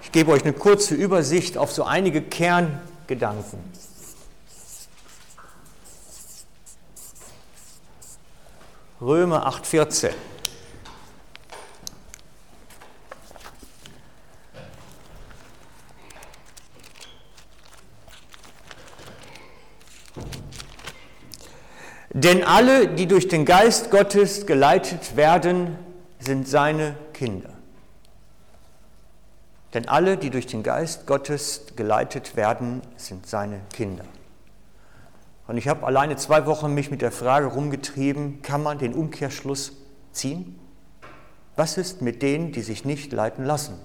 Ich 0.03 0.13
gebe 0.13 0.31
euch 0.31 0.43
eine 0.43 0.53
kurze 0.53 0.95
Übersicht 0.95 1.59
auf 1.59 1.73
so 1.73 1.85
einige 1.85 2.23
Kerngedanken. 2.23 3.59
Römer 9.01 9.47
8, 9.47 9.67
14. 9.67 10.15
Denn 22.25 22.43
alle, 22.43 22.89
die 22.89 23.07
durch 23.07 23.29
den 23.29 23.45
Geist 23.45 23.91
Gottes 23.91 24.47
geleitet 24.47 25.15
werden, 25.15 25.77
sind 26.19 26.49
seine 26.49 26.97
Kinder. 27.13 27.51
Denn 29.75 29.89
alle, 29.89 30.17
die 30.17 30.31
durch 30.31 30.47
den 30.47 30.63
Geist 30.63 31.07
Gottes 31.07 31.67
geleitet 31.77 32.35
werden, 32.35 32.81
sind 32.97 33.27
seine 33.27 33.61
Kinder. 33.75 34.07
Und 35.47 35.59
ich 35.59 35.69
habe 35.69 35.85
alleine 35.85 36.17
zwei 36.17 36.47
Wochen 36.47 36.73
mich 36.73 36.91
mit 36.91 37.03
der 37.03 37.13
Frage 37.13 37.45
rumgetrieben, 37.45 38.41
kann 38.41 38.63
man 38.63 38.79
den 38.79 38.95
Umkehrschluss 38.95 39.73
ziehen? 40.13 40.59
Was 41.57 41.77
ist 41.77 42.01
mit 42.01 42.23
denen, 42.23 42.53
die 42.53 42.63
sich 42.63 42.87
nicht 42.87 43.13
leiten 43.13 43.45
lassen? 43.45 43.79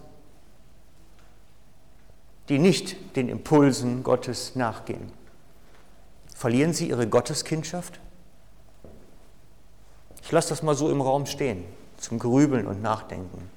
Die 2.47 2.58
nicht 2.58 3.17
den 3.17 3.28
Impulsen 3.28 4.02
Gottes 4.02 4.56
nachgehen? 4.56 5.12
Verlieren 6.34 6.71
sie 6.71 6.88
ihre 6.88 7.06
Gotteskindschaft? 7.06 7.99
Ich 10.23 10.32
lasse 10.32 10.49
das 10.49 10.63
mal 10.63 10.75
so 10.75 10.89
im 10.89 11.01
Raum 11.01 11.25
stehen, 11.25 11.65
zum 11.97 12.19
Grübeln 12.19 12.67
und 12.67 12.82
Nachdenken. 12.82 13.49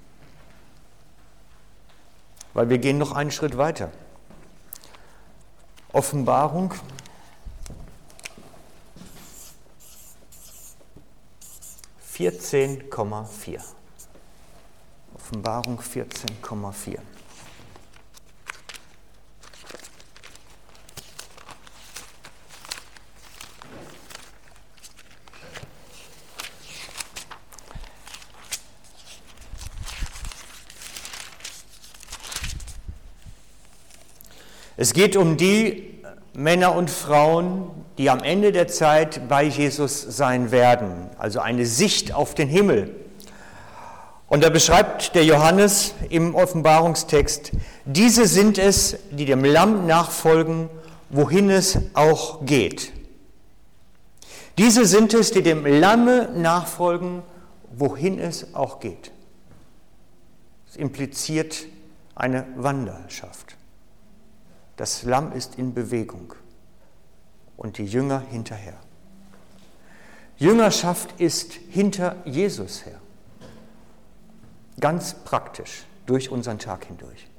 Weil 2.53 2.69
wir 2.69 2.77
gehen 2.77 2.97
noch 2.97 3.11
einen 3.11 3.31
Schritt 3.31 3.57
weiter. 3.57 3.91
Offenbarung. 5.91 6.73
Vierzehn 11.99 12.89
Komma 12.89 13.25
vier. 13.25 13.61
Offenbarung 15.15 15.79
14,4. 15.79 16.99
Es 34.83 34.91
geht 34.91 35.15
um 35.15 35.37
die 35.37 35.93
Männer 36.33 36.75
und 36.75 36.89
Frauen, 36.89 37.71
die 37.97 38.09
am 38.09 38.21
Ende 38.21 38.51
der 38.51 38.67
Zeit 38.67 39.29
bei 39.29 39.45
Jesus 39.45 40.01
sein 40.01 40.51
werden, 40.51 41.09
also 41.17 41.39
eine 41.39 41.65
Sicht 41.65 42.13
auf 42.13 42.35
den 42.35 42.49
Himmel. 42.49 42.93
Und 44.27 44.43
da 44.43 44.49
beschreibt 44.49 45.15
der 45.15 45.23
Johannes 45.23 45.93
im 46.09 46.35
Offenbarungstext, 46.35 47.53
diese 47.85 48.27
sind 48.27 48.57
es, 48.57 48.97
die 49.11 49.23
dem 49.23 49.45
Lamm 49.45 49.87
nachfolgen, 49.87 50.67
wohin 51.09 51.49
es 51.49 51.79
auch 51.93 52.45
geht. 52.45 52.91
Diese 54.57 54.83
sind 54.83 55.13
es, 55.13 55.31
die 55.31 55.43
dem 55.43 55.65
Lamme 55.65 56.27
nachfolgen, 56.35 57.23
wohin 57.71 58.19
es 58.19 58.53
auch 58.53 58.81
geht. 58.81 59.13
Das 60.65 60.75
impliziert 60.75 61.67
eine 62.15 62.45
Wanderschaft. 62.57 63.55
Das 64.83 65.03
Lamm 65.03 65.31
ist 65.31 65.55
in 65.55 65.73
Bewegung 65.73 66.33
und 67.55 67.77
die 67.77 67.85
Jünger 67.85 68.19
hinterher. 68.19 68.73
Jüngerschaft 70.35 71.21
ist 71.21 71.53
hinter 71.53 72.17
Jesus 72.25 72.85
her. 72.85 72.99
Ganz 74.81 75.13
praktisch 75.13 75.85
durch 76.05 76.31
unseren 76.31 76.59
Tag 76.59 76.83
hindurch. 76.83 77.29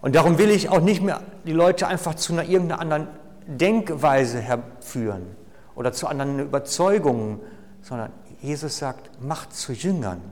Und 0.00 0.14
darum 0.14 0.38
will 0.38 0.48
ich 0.48 0.70
auch 0.70 0.80
nicht 0.80 1.02
mehr 1.02 1.22
die 1.44 1.52
Leute 1.52 1.86
einfach 1.86 2.14
zu 2.14 2.32
einer 2.32 2.44
irgendeiner 2.44 2.80
anderen 2.80 3.08
Denkweise 3.46 4.40
herführen 4.40 5.36
oder 5.74 5.92
zu 5.92 6.06
anderen 6.06 6.38
Überzeugungen, 6.38 7.40
sondern 7.82 8.14
Jesus 8.40 8.78
sagt, 8.78 9.22
macht 9.22 9.52
zu 9.52 9.74
Jüngern 9.74 10.22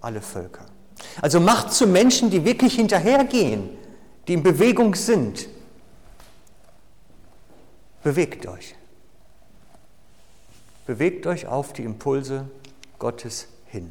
alle 0.00 0.20
Völker. 0.20 0.66
Also 1.20 1.40
macht 1.40 1.72
zu 1.72 1.88
Menschen, 1.88 2.30
die 2.30 2.44
wirklich 2.44 2.76
hinterhergehen, 2.76 3.70
die 4.28 4.34
in 4.34 4.44
Bewegung 4.44 4.94
sind. 4.94 5.48
Bewegt 8.06 8.46
euch. 8.46 8.76
Bewegt 10.86 11.26
euch 11.26 11.48
auf 11.48 11.72
die 11.72 11.82
Impulse 11.82 12.48
Gottes 13.00 13.48
hin. 13.66 13.90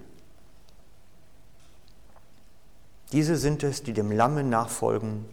Diese 3.12 3.36
sind 3.36 3.62
es, 3.63 3.84
die 3.84 3.91
dem 3.91 4.13
Lamme 4.13 4.45
nachfolgen, 4.45 5.25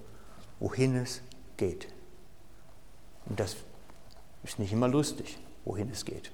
wohin 0.59 0.97
es 0.97 1.21
geht. 1.59 1.87
Und 3.27 3.38
das 3.38 3.55
ist 4.42 4.59
nicht 4.59 4.73
immer 4.73 4.88
lustig, 4.88 5.38
wohin 5.64 5.88
es 5.88 6.05
geht. 6.05 6.33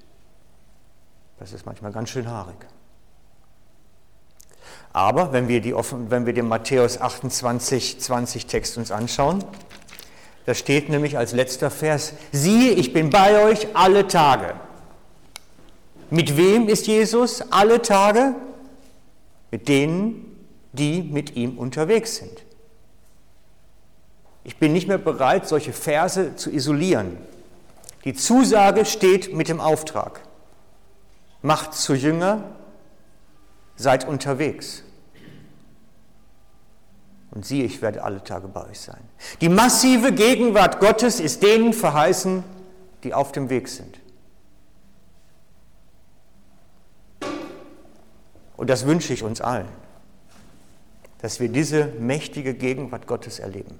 Das 1.37 1.53
ist 1.53 1.67
manchmal 1.67 1.91
ganz 1.91 2.09
schön 2.09 2.27
haarig. 2.27 2.65
Aber 4.91 5.33
wenn 5.33 5.47
wir, 5.47 5.61
die, 5.61 5.75
wenn 5.75 6.25
wir 6.25 6.33
den 6.33 6.47
Matthäus 6.47 6.99
28, 6.99 8.01
20 8.01 8.47
Text 8.47 8.75
uns 8.79 8.89
anschauen, 8.89 9.45
da 10.45 10.53
steht 10.53 10.89
nämlich 10.89 11.17
als 11.17 11.33
letzter 11.33 11.69
Vers, 11.69 12.13
siehe, 12.31 12.71
ich 12.71 12.93
bin 12.93 13.09
bei 13.09 13.43
euch 13.43 13.67
alle 13.73 14.07
Tage. 14.07 14.55
Mit 16.09 16.37
wem 16.37 16.67
ist 16.67 16.87
Jesus 16.87 17.43
alle 17.51 17.81
Tage? 17.81 18.35
Mit 19.51 19.67
denen, 19.67 20.25
die 20.73 21.01
mit 21.01 21.35
ihm 21.35 21.57
unterwegs 21.57 22.15
sind. 22.15 22.43
Ich 24.43 24.57
bin 24.57 24.73
nicht 24.73 24.87
mehr 24.87 24.97
bereit, 24.97 25.47
solche 25.47 25.73
Verse 25.73 26.35
zu 26.35 26.49
isolieren. 26.49 27.17
Die 28.05 28.13
Zusage 28.13 28.85
steht 28.85 29.35
mit 29.35 29.49
dem 29.49 29.59
Auftrag. 29.59 30.21
Macht 31.41 31.73
zu 31.73 31.93
Jünger, 31.93 32.43
seid 33.75 34.07
unterwegs. 34.07 34.83
Und 37.31 37.45
siehe, 37.45 37.63
ich 37.63 37.81
werde 37.81 38.03
alle 38.03 38.23
Tage 38.23 38.47
bei 38.47 38.67
euch 38.67 38.79
sein. 38.79 39.01
Die 39.41 39.49
massive 39.49 40.11
Gegenwart 40.11 40.79
Gottes 40.79 41.19
ist 41.19 41.43
denen 41.43 41.73
verheißen, 41.73 42.43
die 43.03 43.13
auf 43.13 43.31
dem 43.31 43.49
Weg 43.49 43.67
sind. 43.67 43.99
Und 48.57 48.69
das 48.69 48.85
wünsche 48.85 49.13
ich 49.13 49.23
uns 49.23 49.41
allen, 49.41 49.69
dass 51.21 51.39
wir 51.39 51.49
diese 51.49 51.85
mächtige 51.99 52.53
Gegenwart 52.53 53.07
Gottes 53.07 53.39
erleben. 53.39 53.79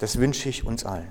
Das 0.00 0.18
wünsche 0.18 0.48
ich 0.48 0.66
uns 0.66 0.84
allen. 0.84 1.08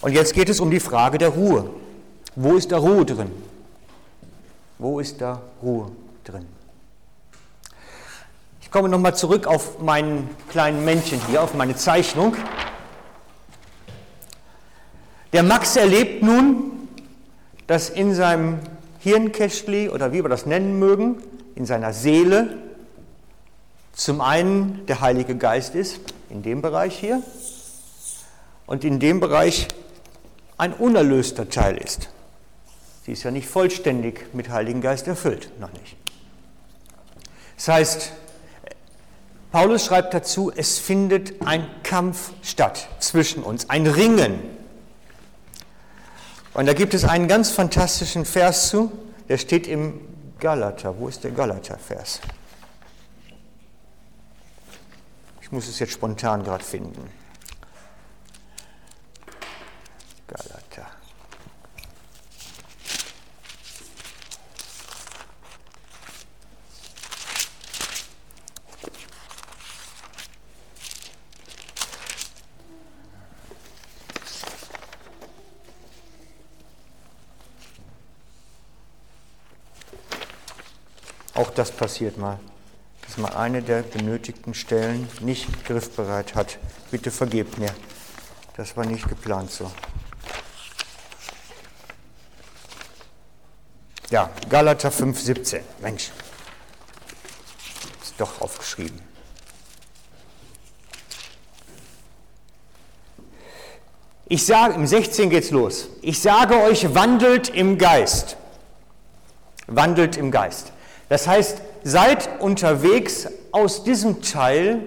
Und 0.00 0.12
jetzt 0.12 0.34
geht 0.34 0.48
es 0.48 0.60
um 0.60 0.70
die 0.70 0.80
Frage 0.80 1.18
der 1.18 1.28
Ruhe. 1.28 1.70
Wo 2.34 2.54
ist 2.54 2.72
da 2.72 2.78
Ruhe 2.78 3.04
drin? 3.04 3.30
Wo 4.80 4.98
ist 4.98 5.20
da 5.20 5.42
Ruhe 5.62 5.92
drin? 6.24 6.46
Ich 8.62 8.70
komme 8.70 8.88
nochmal 8.88 9.14
zurück 9.14 9.46
auf 9.46 9.78
meinen 9.78 10.30
kleinen 10.48 10.86
Männchen 10.86 11.20
hier, 11.28 11.42
auf 11.42 11.52
meine 11.52 11.76
Zeichnung. 11.76 12.34
Der 15.34 15.42
Max 15.42 15.76
erlebt 15.76 16.22
nun, 16.22 16.88
dass 17.66 17.90
in 17.90 18.14
seinem 18.14 18.58
Hirnkästli 19.00 19.90
oder 19.90 20.14
wie 20.14 20.24
wir 20.24 20.30
das 20.30 20.46
nennen 20.46 20.78
mögen, 20.78 21.22
in 21.56 21.66
seiner 21.66 21.92
Seele 21.92 22.56
zum 23.92 24.22
einen 24.22 24.86
der 24.86 25.02
Heilige 25.02 25.36
Geist 25.36 25.74
ist, 25.74 26.00
in 26.30 26.42
dem 26.42 26.62
Bereich 26.62 26.98
hier, 26.98 27.22
und 28.66 28.82
in 28.84 28.98
dem 28.98 29.20
Bereich 29.20 29.68
ein 30.56 30.72
unerlöster 30.72 31.50
Teil 31.50 31.76
ist. 31.76 32.08
Sie 33.04 33.12
ist 33.12 33.22
ja 33.22 33.30
nicht 33.30 33.48
vollständig 33.48 34.34
mit 34.34 34.50
Heiligen 34.50 34.80
Geist 34.80 35.06
erfüllt, 35.08 35.58
noch 35.58 35.72
nicht. 35.72 35.96
Das 37.56 37.68
heißt, 37.68 38.12
Paulus 39.52 39.86
schreibt 39.86 40.14
dazu, 40.14 40.52
es 40.54 40.78
findet 40.78 41.44
ein 41.46 41.66
Kampf 41.82 42.32
statt 42.42 42.88
zwischen 43.00 43.42
uns, 43.42 43.68
ein 43.68 43.86
Ringen. 43.86 44.40
Und 46.54 46.66
da 46.66 46.72
gibt 46.72 46.94
es 46.94 47.04
einen 47.04 47.26
ganz 47.26 47.50
fantastischen 47.50 48.24
Vers 48.24 48.68
zu, 48.68 48.92
der 49.28 49.38
steht 49.38 49.66
im 49.66 50.00
Galater. 50.38 50.98
Wo 50.98 51.08
ist 51.08 51.24
der 51.24 51.30
Galater-Vers? 51.32 52.20
Ich 55.40 55.52
muss 55.52 55.68
es 55.68 55.78
jetzt 55.80 55.92
spontan 55.92 56.44
gerade 56.44 56.62
finden. 56.62 57.10
Galater. 60.28 60.89
Auch 81.40 81.48
das 81.48 81.70
passiert 81.70 82.18
mal, 82.18 82.38
dass 83.06 83.16
man 83.16 83.32
eine 83.32 83.62
der 83.62 83.80
benötigten 83.80 84.52
Stellen 84.52 85.08
nicht 85.20 85.64
griffbereit 85.64 86.34
hat. 86.34 86.58
Bitte 86.90 87.10
vergebt 87.10 87.56
mir. 87.56 87.74
Das 88.58 88.76
war 88.76 88.84
nicht 88.84 89.08
geplant 89.08 89.50
so. 89.50 89.70
Ja, 94.10 94.28
Galater 94.50 94.90
5,17. 94.90 95.60
Mensch, 95.80 96.10
ist 98.02 98.14
doch 98.18 98.42
aufgeschrieben. 98.42 99.00
Ich 104.26 104.44
sage, 104.44 104.74
im 104.74 104.86
16 104.86 105.30
geht's 105.30 105.50
los. 105.50 105.88
Ich 106.02 106.20
sage 106.20 106.60
euch, 106.60 106.94
wandelt 106.94 107.48
im 107.48 107.78
Geist. 107.78 108.36
Wandelt 109.68 110.18
im 110.18 110.30
Geist. 110.30 110.72
Das 111.10 111.26
heißt, 111.26 111.60
seid 111.82 112.40
unterwegs 112.40 113.26
aus 113.50 113.82
diesem 113.82 114.22
Teil 114.22 114.86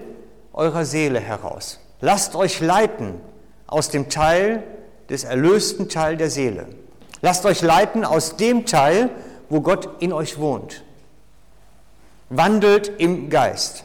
eurer 0.54 0.86
Seele 0.86 1.20
heraus. 1.20 1.80
Lasst 2.00 2.34
euch 2.34 2.60
leiten 2.60 3.20
aus 3.66 3.90
dem 3.90 4.08
Teil 4.08 4.62
des 5.10 5.24
erlösten 5.24 5.90
Teil 5.90 6.16
der 6.16 6.30
Seele. 6.30 6.66
Lasst 7.20 7.44
euch 7.44 7.60
leiten 7.60 8.06
aus 8.06 8.36
dem 8.36 8.64
Teil, 8.64 9.10
wo 9.50 9.60
Gott 9.60 10.02
in 10.02 10.14
euch 10.14 10.38
wohnt. 10.38 10.82
Wandelt 12.30 12.90
im 12.96 13.28
Geist. 13.28 13.84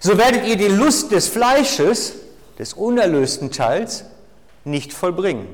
So 0.00 0.18
werdet 0.18 0.48
ihr 0.48 0.56
die 0.56 0.66
Lust 0.66 1.12
des 1.12 1.28
Fleisches, 1.28 2.14
des 2.58 2.74
unerlösten 2.74 3.52
Teils, 3.52 4.06
nicht 4.64 4.92
vollbringen. 4.92 5.46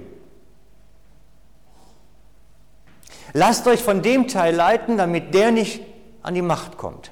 Lasst 3.34 3.66
euch 3.66 3.82
von 3.82 4.00
dem 4.00 4.28
Teil 4.28 4.54
leiten, 4.54 4.96
damit 4.96 5.34
der 5.34 5.50
nicht 5.50 5.82
an 6.22 6.34
die 6.34 6.42
Macht 6.42 6.76
kommt. 6.76 7.10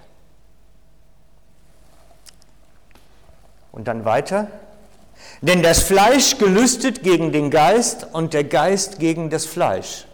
Und 3.73 3.89
dann 3.89 4.05
weiter. 4.05 4.49
Denn 5.41 5.63
das 5.63 5.83
Fleisch 5.83 6.39
gelüstet 6.39 7.03
gegen 7.03 7.33
den 7.33 7.51
Geist 7.51 8.07
und 8.13 8.35
der 8.35 8.45
Geist 8.45 8.99
gegen 8.99 9.31
das 9.31 9.47
Fleisch. 9.47 10.07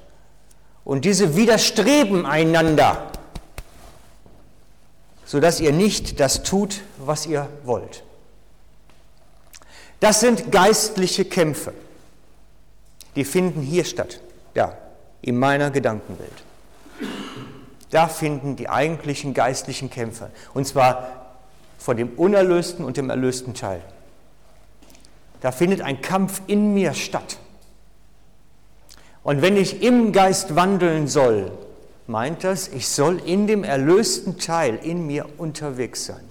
Und 0.84 1.04
diese 1.04 1.34
widerstreben 1.34 2.26
einander, 2.26 3.10
sodass 5.24 5.60
ihr 5.60 5.72
nicht 5.72 6.20
das 6.20 6.42
tut, 6.42 6.82
was 6.98 7.26
ihr 7.26 7.48
wollt. 7.64 8.02
Das 10.00 10.20
sind 10.20 10.52
geistliche 10.52 11.24
Kämpfe. 11.24 11.72
Die 13.16 13.24
finden 13.24 13.62
hier 13.62 13.84
statt, 13.84 14.20
ja, 14.54 14.76
in 15.22 15.38
meiner 15.38 15.70
Gedankenwelt. 15.70 16.42
Da 17.94 18.08
finden 18.08 18.56
die 18.56 18.68
eigentlichen 18.68 19.34
geistlichen 19.34 19.88
Kämpfe. 19.88 20.32
Und 20.52 20.66
zwar 20.66 21.26
von 21.78 21.96
dem 21.96 22.08
unerlösten 22.16 22.84
und 22.84 22.96
dem 22.96 23.08
erlösten 23.08 23.54
Teil. 23.54 23.82
Da 25.40 25.52
findet 25.52 25.80
ein 25.80 26.00
Kampf 26.00 26.42
in 26.48 26.74
mir 26.74 26.92
statt. 26.92 27.38
Und 29.22 29.42
wenn 29.42 29.56
ich 29.56 29.80
im 29.80 30.10
Geist 30.10 30.56
wandeln 30.56 31.06
soll, 31.06 31.52
meint 32.08 32.42
das, 32.42 32.66
ich 32.66 32.88
soll 32.88 33.20
in 33.24 33.46
dem 33.46 33.62
erlösten 33.62 34.40
Teil 34.40 34.74
in 34.74 35.06
mir 35.06 35.28
unterwegs 35.38 36.04
sein. 36.04 36.28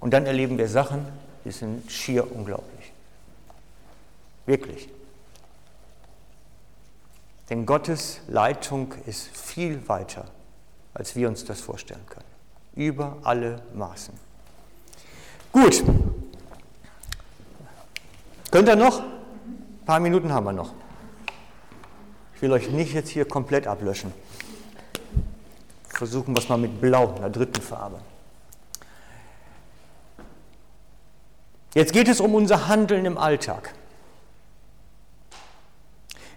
Und 0.00 0.14
dann 0.14 0.24
erleben 0.24 0.56
wir 0.56 0.68
Sachen, 0.68 1.04
die 1.44 1.50
sind 1.50 1.92
schier 1.92 2.34
unglaublich. 2.34 2.92
Wirklich. 4.46 4.88
Denn 7.50 7.66
Gottes 7.66 8.20
Leitung 8.26 8.94
ist 9.06 9.36
viel 9.36 9.86
weiter, 9.88 10.24
als 10.94 11.14
wir 11.14 11.28
uns 11.28 11.44
das 11.44 11.60
vorstellen 11.60 12.04
können. 12.08 12.24
Über 12.74 13.18
alle 13.22 13.62
Maßen. 13.74 14.14
Gut. 15.52 15.84
Könnt 18.50 18.68
ihr 18.68 18.76
noch? 18.76 19.00
Ein 19.00 19.84
paar 19.84 20.00
Minuten 20.00 20.32
haben 20.32 20.46
wir 20.46 20.52
noch. 20.52 20.72
Ich 22.34 22.42
will 22.42 22.52
euch 22.52 22.70
nicht 22.70 22.94
jetzt 22.94 23.10
hier 23.10 23.26
komplett 23.26 23.66
ablöschen. 23.66 24.12
Versuchen 25.88 26.34
wir 26.34 26.40
es 26.40 26.48
mal 26.48 26.58
mit 26.58 26.80
Blau, 26.80 27.14
einer 27.14 27.30
dritten 27.30 27.60
Farbe. 27.60 28.00
Jetzt 31.74 31.92
geht 31.92 32.08
es 32.08 32.20
um 32.20 32.34
unser 32.34 32.68
Handeln 32.68 33.04
im 33.04 33.18
Alltag. 33.18 33.74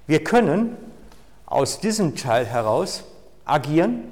Wir 0.06 0.24
können 0.24 0.87
aus 1.48 1.80
diesem 1.80 2.16
Teil 2.16 2.46
heraus 2.46 3.04
agieren 3.46 4.04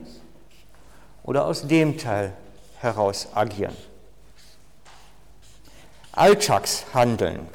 oder 1.22 1.46
aus 1.46 1.68
dem 1.68 1.98
Teil 1.98 2.34
heraus 2.80 3.28
agieren. 3.36 3.76
Alltagshandeln. 6.14 7.48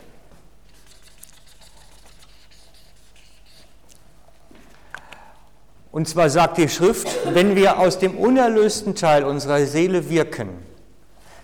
Und 5.91 6.09
zwar 6.09 6.31
sagt 6.31 6.59
die 6.59 6.69
Schrift, 6.69 7.09
wenn 7.35 7.57
wir 7.57 7.81
aus 7.81 7.99
dem 7.99 8.17
unerlösten 8.17 8.95
Teil 8.95 9.25
unserer 9.25 9.67
Seele 9.67 10.09
wirken, 10.09 10.51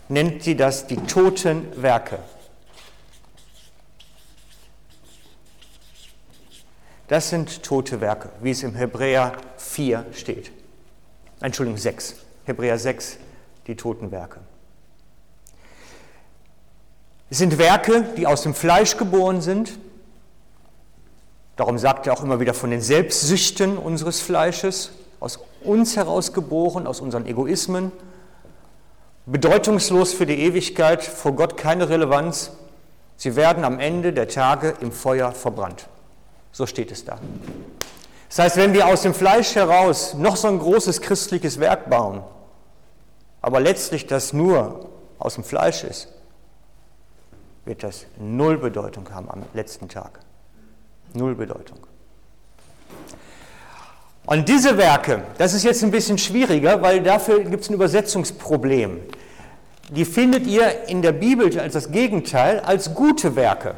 nennt 0.08 0.42
sie 0.42 0.56
das 0.56 0.86
die 0.86 0.98
toten 0.98 1.66
Werke. 1.82 2.18
Das 7.08 7.30
sind 7.30 7.62
tote 7.62 8.00
Werke, 8.00 8.30
wie 8.40 8.50
es 8.50 8.62
im 8.62 8.74
Hebräer 8.74 9.32
4 9.58 10.06
steht. 10.12 10.50
Entschuldigung, 11.40 11.78
6. 11.78 12.16
Hebräer 12.44 12.78
6, 12.78 13.18
die 13.66 13.76
toten 13.76 14.10
Werke. 14.10 14.40
Es 17.30 17.38
sind 17.38 17.58
Werke, 17.58 18.04
die 18.16 18.26
aus 18.26 18.42
dem 18.42 18.54
Fleisch 18.54 18.96
geboren 18.96 19.40
sind. 19.40 19.78
Darum 21.56 21.78
sagt 21.78 22.06
er 22.06 22.12
auch 22.12 22.22
immer 22.22 22.40
wieder 22.40 22.54
von 22.54 22.70
den 22.70 22.80
Selbstsüchten 22.80 23.78
unseres 23.78 24.20
Fleisches, 24.20 24.92
aus 25.20 25.40
uns 25.62 25.96
heraus 25.96 26.32
geboren, 26.32 26.86
aus 26.86 27.00
unseren 27.00 27.26
Egoismen. 27.26 27.92
Bedeutungslos 29.26 30.12
für 30.12 30.26
die 30.26 30.38
Ewigkeit, 30.38 31.02
vor 31.02 31.32
Gott 31.32 31.56
keine 31.56 31.88
Relevanz. 31.88 32.52
Sie 33.16 33.34
werden 33.34 33.64
am 33.64 33.80
Ende 33.80 34.12
der 34.12 34.28
Tage 34.28 34.74
im 34.80 34.92
Feuer 34.92 35.32
verbrannt. 35.32 35.88
So 36.56 36.64
steht 36.64 36.90
es 36.90 37.04
da. 37.04 37.18
Das 38.30 38.38
heißt, 38.38 38.56
wenn 38.56 38.72
wir 38.72 38.86
aus 38.86 39.02
dem 39.02 39.12
Fleisch 39.12 39.54
heraus 39.56 40.14
noch 40.14 40.36
so 40.36 40.48
ein 40.48 40.58
großes 40.58 41.02
christliches 41.02 41.60
Werk 41.60 41.90
bauen, 41.90 42.22
aber 43.42 43.60
letztlich 43.60 44.06
das 44.06 44.32
nur 44.32 44.88
aus 45.18 45.34
dem 45.34 45.44
Fleisch 45.44 45.84
ist, 45.84 46.08
wird 47.66 47.82
das 47.82 48.06
null 48.18 48.56
Bedeutung 48.56 49.06
haben 49.12 49.30
am 49.30 49.42
letzten 49.52 49.86
Tag. 49.90 50.20
Null 51.12 51.34
Bedeutung. 51.34 51.76
Und 54.24 54.48
diese 54.48 54.78
Werke, 54.78 55.24
das 55.36 55.52
ist 55.52 55.62
jetzt 55.62 55.84
ein 55.84 55.90
bisschen 55.90 56.16
schwieriger, 56.16 56.80
weil 56.80 57.02
dafür 57.02 57.44
gibt 57.44 57.64
es 57.64 57.68
ein 57.68 57.74
Übersetzungsproblem. 57.74 59.00
Die 59.90 60.06
findet 60.06 60.46
ihr 60.46 60.88
in 60.88 61.02
der 61.02 61.12
Bibel 61.12 61.60
als 61.60 61.74
das 61.74 61.90
Gegenteil, 61.90 62.60
als 62.60 62.94
gute 62.94 63.36
Werke. 63.36 63.74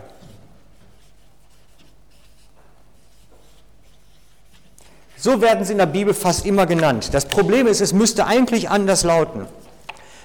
So 5.20 5.40
werden 5.40 5.64
sie 5.64 5.72
in 5.72 5.78
der 5.78 5.86
Bibel 5.86 6.14
fast 6.14 6.46
immer 6.46 6.66
genannt. 6.66 7.10
Das 7.12 7.26
Problem 7.26 7.66
ist, 7.66 7.80
es 7.80 7.92
müsste 7.92 8.26
eigentlich 8.26 8.70
anders 8.70 9.02
lauten. 9.02 9.46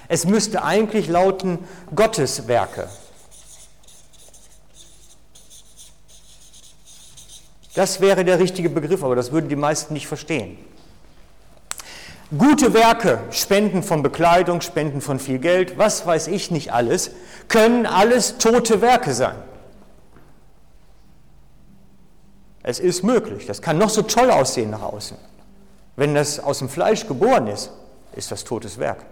Es 0.06 0.24
müsste 0.24 0.62
eigentlich 0.62 1.08
lauten 1.08 1.58
Gottes 1.94 2.46
Werke. 2.46 2.88
Das 7.74 8.00
wäre 8.00 8.24
der 8.24 8.38
richtige 8.38 8.70
Begriff, 8.70 9.02
aber 9.02 9.16
das 9.16 9.32
würden 9.32 9.48
die 9.48 9.56
meisten 9.56 9.94
nicht 9.94 10.06
verstehen. 10.06 10.58
Gute 12.36 12.72
Werke, 12.72 13.18
Spenden 13.30 13.82
von 13.82 14.02
Bekleidung, 14.02 14.60
Spenden 14.60 15.00
von 15.00 15.18
viel 15.18 15.38
Geld, 15.38 15.76
was 15.76 16.06
weiß 16.06 16.28
ich 16.28 16.50
nicht 16.50 16.72
alles, 16.72 17.10
können 17.48 17.86
alles 17.86 18.38
tote 18.38 18.80
Werke 18.80 19.12
sein. 19.12 19.36
Es 22.64 22.80
ist 22.80 23.04
möglich. 23.04 23.46
Das 23.46 23.62
kann 23.62 23.78
noch 23.78 23.90
so 23.90 24.02
toll 24.02 24.30
aussehen 24.30 24.70
nach 24.70 24.82
außen. 24.82 25.16
Wenn 25.96 26.14
das 26.14 26.40
aus 26.40 26.58
dem 26.58 26.68
Fleisch 26.68 27.06
geboren 27.06 27.46
ist, 27.46 27.70
ist 28.16 28.32
das 28.32 28.42
totes 28.42 28.78
Werk. 28.78 29.04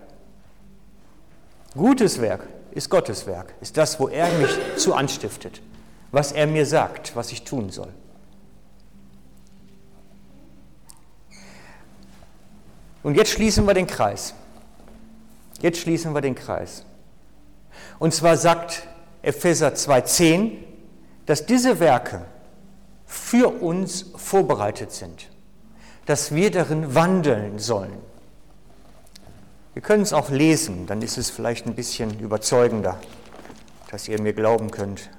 Gutes 1.74 2.20
Werk 2.20 2.48
ist 2.72 2.90
Gottes 2.90 3.26
Werk, 3.26 3.54
ist 3.60 3.76
das, 3.76 4.00
wo 4.00 4.08
er 4.08 4.28
mich 4.38 4.50
zu 4.76 4.94
anstiftet, 4.94 5.60
was 6.10 6.32
er 6.32 6.46
mir 6.46 6.66
sagt, 6.66 7.14
was 7.14 7.30
ich 7.30 7.44
tun 7.44 7.70
soll. 7.70 7.92
Und 13.02 13.16
jetzt 13.16 13.30
schließen 13.30 13.66
wir 13.66 13.74
den 13.74 13.86
Kreis. 13.86 14.34
Jetzt 15.60 15.78
schließen 15.78 16.14
wir 16.14 16.20
den 16.20 16.34
Kreis. 16.34 16.84
Und 17.98 18.14
zwar 18.14 18.36
sagt 18.36 18.86
Epheser 19.22 19.68
2.10, 19.68 20.52
dass 21.26 21.44
diese 21.44 21.80
Werke 21.80 22.24
für 23.12 23.48
uns 23.62 24.06
vorbereitet 24.16 24.90
sind, 24.90 25.28
dass 26.06 26.34
wir 26.34 26.50
darin 26.50 26.94
wandeln 26.94 27.58
sollen. 27.58 27.98
Wir 29.74 29.82
können 29.82 30.02
es 30.02 30.14
auch 30.14 30.30
lesen, 30.30 30.86
dann 30.86 31.02
ist 31.02 31.18
es 31.18 31.28
vielleicht 31.28 31.66
ein 31.66 31.74
bisschen 31.74 32.18
überzeugender, 32.20 32.98
dass 33.90 34.08
ihr 34.08 34.20
mir 34.20 34.32
glauben 34.32 34.70
könnt. 34.70 35.10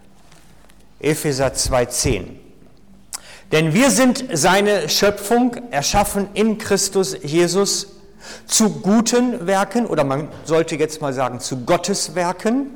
Epheser 0.99 1.49
2.10. 1.49 2.29
Denn 3.51 3.73
wir 3.73 3.91
sind 3.91 4.25
seine 4.33 4.89
Schöpfung, 4.89 5.55
erschaffen 5.69 6.29
in 6.33 6.57
Christus 6.57 7.15
Jesus 7.21 7.97
zu 8.47 8.71
guten 8.81 9.45
Werken, 9.45 9.85
oder 9.85 10.03
man 10.03 10.29
sollte 10.45 10.75
jetzt 10.77 10.99
mal 10.99 11.13
sagen 11.13 11.39
zu 11.39 11.63
Gottes 11.63 12.15
Werken, 12.15 12.71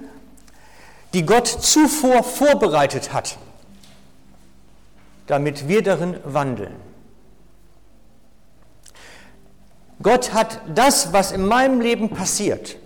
die 1.13 1.25
Gott 1.25 1.47
zuvor 1.47 2.23
vorbereitet 2.23 3.13
hat, 3.13 3.39
damit 5.27 5.67
wir 5.67 5.83
darin 5.83 6.17
wandeln. 6.23 6.75
Gott 10.01 10.33
hat 10.33 10.61
das, 10.73 11.13
was 11.13 11.31
in 11.31 11.45
meinem 11.45 11.81
Leben 11.81 12.09
passiert, 12.09 12.77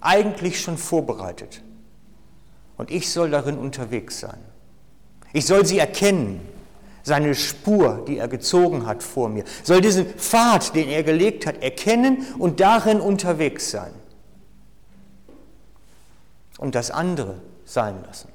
eigentlich 0.00 0.60
schon 0.60 0.78
vorbereitet. 0.78 1.62
Und 2.76 2.90
ich 2.90 3.10
soll 3.10 3.30
darin 3.30 3.58
unterwegs 3.58 4.20
sein. 4.20 4.38
Ich 5.32 5.46
soll 5.46 5.66
sie 5.66 5.78
erkennen, 5.78 6.40
seine 7.02 7.34
Spur, 7.34 8.04
die 8.06 8.18
er 8.18 8.28
gezogen 8.28 8.86
hat 8.86 9.02
vor 9.02 9.28
mir, 9.28 9.44
soll 9.62 9.80
diesen 9.80 10.06
Pfad, 10.06 10.74
den 10.74 10.88
er 10.88 11.02
gelegt 11.02 11.46
hat, 11.46 11.62
erkennen 11.62 12.26
und 12.38 12.60
darin 12.60 13.00
unterwegs 13.00 13.70
sein. 13.70 13.92
Und 16.58 16.74
das 16.74 16.90
andere 16.90 17.40
sein 17.64 18.02
lassen. 18.06 18.28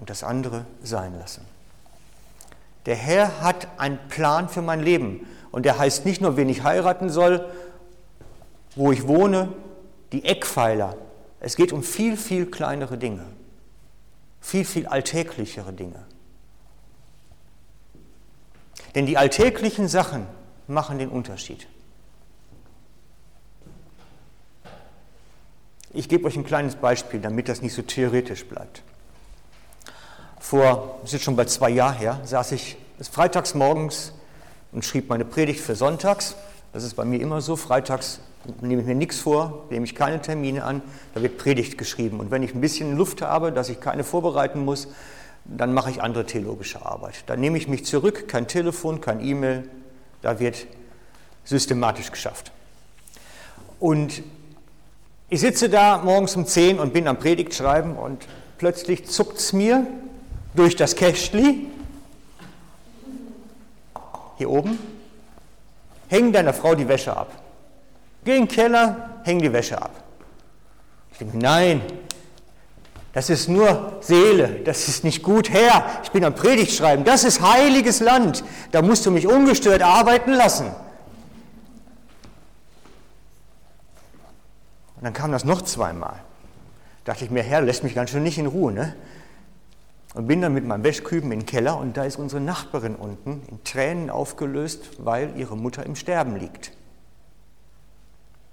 Und 0.00 0.08
das 0.08 0.24
andere 0.24 0.64
sein 0.82 1.12
lassen. 1.18 1.44
Der 2.86 2.96
Herr 2.96 3.42
hat 3.42 3.68
einen 3.76 3.98
Plan 4.08 4.48
für 4.48 4.62
mein 4.62 4.80
Leben. 4.80 5.26
Und 5.52 5.66
der 5.66 5.78
heißt 5.78 6.06
nicht 6.06 6.22
nur, 6.22 6.38
wen 6.38 6.48
ich 6.48 6.62
heiraten 6.62 7.10
soll, 7.10 7.44
wo 8.74 8.92
ich 8.92 9.06
wohne, 9.06 9.52
die 10.12 10.24
Eckpfeiler. 10.24 10.96
Es 11.38 11.54
geht 11.54 11.70
um 11.70 11.82
viel, 11.82 12.16
viel 12.16 12.46
kleinere 12.46 12.96
Dinge. 12.96 13.26
Viel, 14.40 14.64
viel 14.64 14.86
alltäglichere 14.86 15.74
Dinge. 15.74 16.02
Denn 18.94 19.04
die 19.04 19.18
alltäglichen 19.18 19.86
Sachen 19.86 20.26
machen 20.66 20.98
den 20.98 21.10
Unterschied. 21.10 21.66
Ich 25.92 26.08
gebe 26.08 26.26
euch 26.26 26.36
ein 26.36 26.44
kleines 26.44 26.76
Beispiel, 26.76 27.20
damit 27.20 27.50
das 27.50 27.60
nicht 27.60 27.74
so 27.74 27.82
theoretisch 27.82 28.46
bleibt. 28.46 28.82
Vor, 30.40 30.98
das 31.02 31.12
ist 31.12 31.22
schon 31.22 31.36
bei 31.36 31.44
zwei 31.44 31.68
Jahren 31.68 31.96
her, 31.96 32.18
saß 32.24 32.52
ich 32.52 32.76
freitags 33.10 33.54
morgens 33.54 34.12
und 34.72 34.84
schrieb 34.84 35.08
meine 35.08 35.26
Predigt 35.26 35.60
für 35.60 35.76
sonntags. 35.76 36.34
Das 36.72 36.82
ist 36.82 36.94
bei 36.94 37.04
mir 37.04 37.20
immer 37.20 37.42
so. 37.42 37.56
Freitags 37.56 38.20
nehme 38.62 38.80
ich 38.80 38.88
mir 38.88 38.94
nichts 38.94 39.20
vor, 39.20 39.66
nehme 39.70 39.84
ich 39.84 39.94
keine 39.94 40.22
Termine 40.22 40.64
an, 40.64 40.82
da 41.14 41.22
wird 41.22 41.36
Predigt 41.36 41.76
geschrieben. 41.76 42.20
Und 42.20 42.30
wenn 42.30 42.42
ich 42.42 42.54
ein 42.54 42.60
bisschen 42.60 42.96
Luft 42.96 43.20
habe, 43.20 43.52
dass 43.52 43.68
ich 43.68 43.80
keine 43.80 44.02
vorbereiten 44.02 44.64
muss, 44.64 44.88
dann 45.44 45.74
mache 45.74 45.90
ich 45.90 46.02
andere 46.02 46.24
theologische 46.24 46.84
Arbeit. 46.84 47.24
Dann 47.26 47.38
nehme 47.40 47.58
ich 47.58 47.68
mich 47.68 47.84
zurück, 47.84 48.26
kein 48.26 48.48
Telefon, 48.48 49.00
kein 49.00 49.20
E-Mail, 49.20 49.68
da 50.22 50.40
wird 50.40 50.66
systematisch 51.44 52.10
geschafft. 52.10 52.50
Und 53.78 54.22
ich 55.28 55.40
sitze 55.40 55.68
da 55.68 55.98
morgens 55.98 56.34
um 56.34 56.46
10 56.46 56.78
und 56.78 56.92
bin 56.92 57.06
am 57.08 57.18
Predigt 57.18 57.54
schreiben 57.54 57.96
und 57.96 58.26
plötzlich 58.58 59.06
zuckt 59.06 59.38
es 59.38 59.52
mir 59.52 59.86
durch 60.54 60.76
das 60.76 60.96
Kästli, 60.96 61.66
hier 64.36 64.50
oben, 64.50 64.78
häng 66.08 66.32
deiner 66.32 66.52
Frau 66.52 66.74
die 66.74 66.88
Wäsche 66.88 67.16
ab. 67.16 67.30
Geh 68.24 68.36
in 68.36 68.46
den 68.46 68.48
Keller, 68.48 69.20
häng 69.24 69.40
die 69.40 69.52
Wäsche 69.52 69.80
ab. 69.80 70.02
Ich 71.12 71.18
denke, 71.18 71.38
nein, 71.38 71.82
das 73.12 73.28
ist 73.28 73.48
nur 73.48 73.98
Seele, 74.00 74.60
das 74.64 74.88
ist 74.88 75.04
nicht 75.04 75.22
gut. 75.22 75.50
Herr, 75.50 76.00
ich 76.04 76.10
bin 76.10 76.24
am 76.24 76.34
Predigt 76.34 76.72
schreiben, 76.72 77.04
das 77.04 77.24
ist 77.24 77.40
heiliges 77.40 78.00
Land, 78.00 78.44
da 78.70 78.82
musst 78.82 79.04
du 79.04 79.10
mich 79.10 79.26
ungestört 79.26 79.82
arbeiten 79.82 80.32
lassen. 80.32 80.66
Und 84.96 85.04
dann 85.04 85.12
kam 85.12 85.32
das 85.32 85.44
noch 85.44 85.62
zweimal. 85.62 86.16
Dachte 87.04 87.24
ich 87.24 87.30
mir, 87.30 87.42
Herr, 87.42 87.62
lässt 87.62 87.82
mich 87.82 87.94
ganz 87.94 88.10
schön 88.10 88.22
nicht 88.22 88.38
in 88.38 88.46
Ruhe. 88.46 88.70
Ne? 88.70 88.94
Und 90.14 90.26
bin 90.26 90.40
dann 90.40 90.54
mit 90.54 90.66
meinem 90.66 90.82
Wäschküben 90.82 91.30
in 91.30 91.40
den 91.40 91.46
Keller 91.46 91.78
und 91.78 91.96
da 91.96 92.04
ist 92.04 92.16
unsere 92.16 92.40
Nachbarin 92.40 92.96
unten 92.96 93.42
in 93.48 93.62
Tränen 93.62 94.10
aufgelöst, 94.10 94.90
weil 94.98 95.36
ihre 95.36 95.56
Mutter 95.56 95.86
im 95.86 95.94
Sterben 95.94 96.36
liegt. 96.36 96.72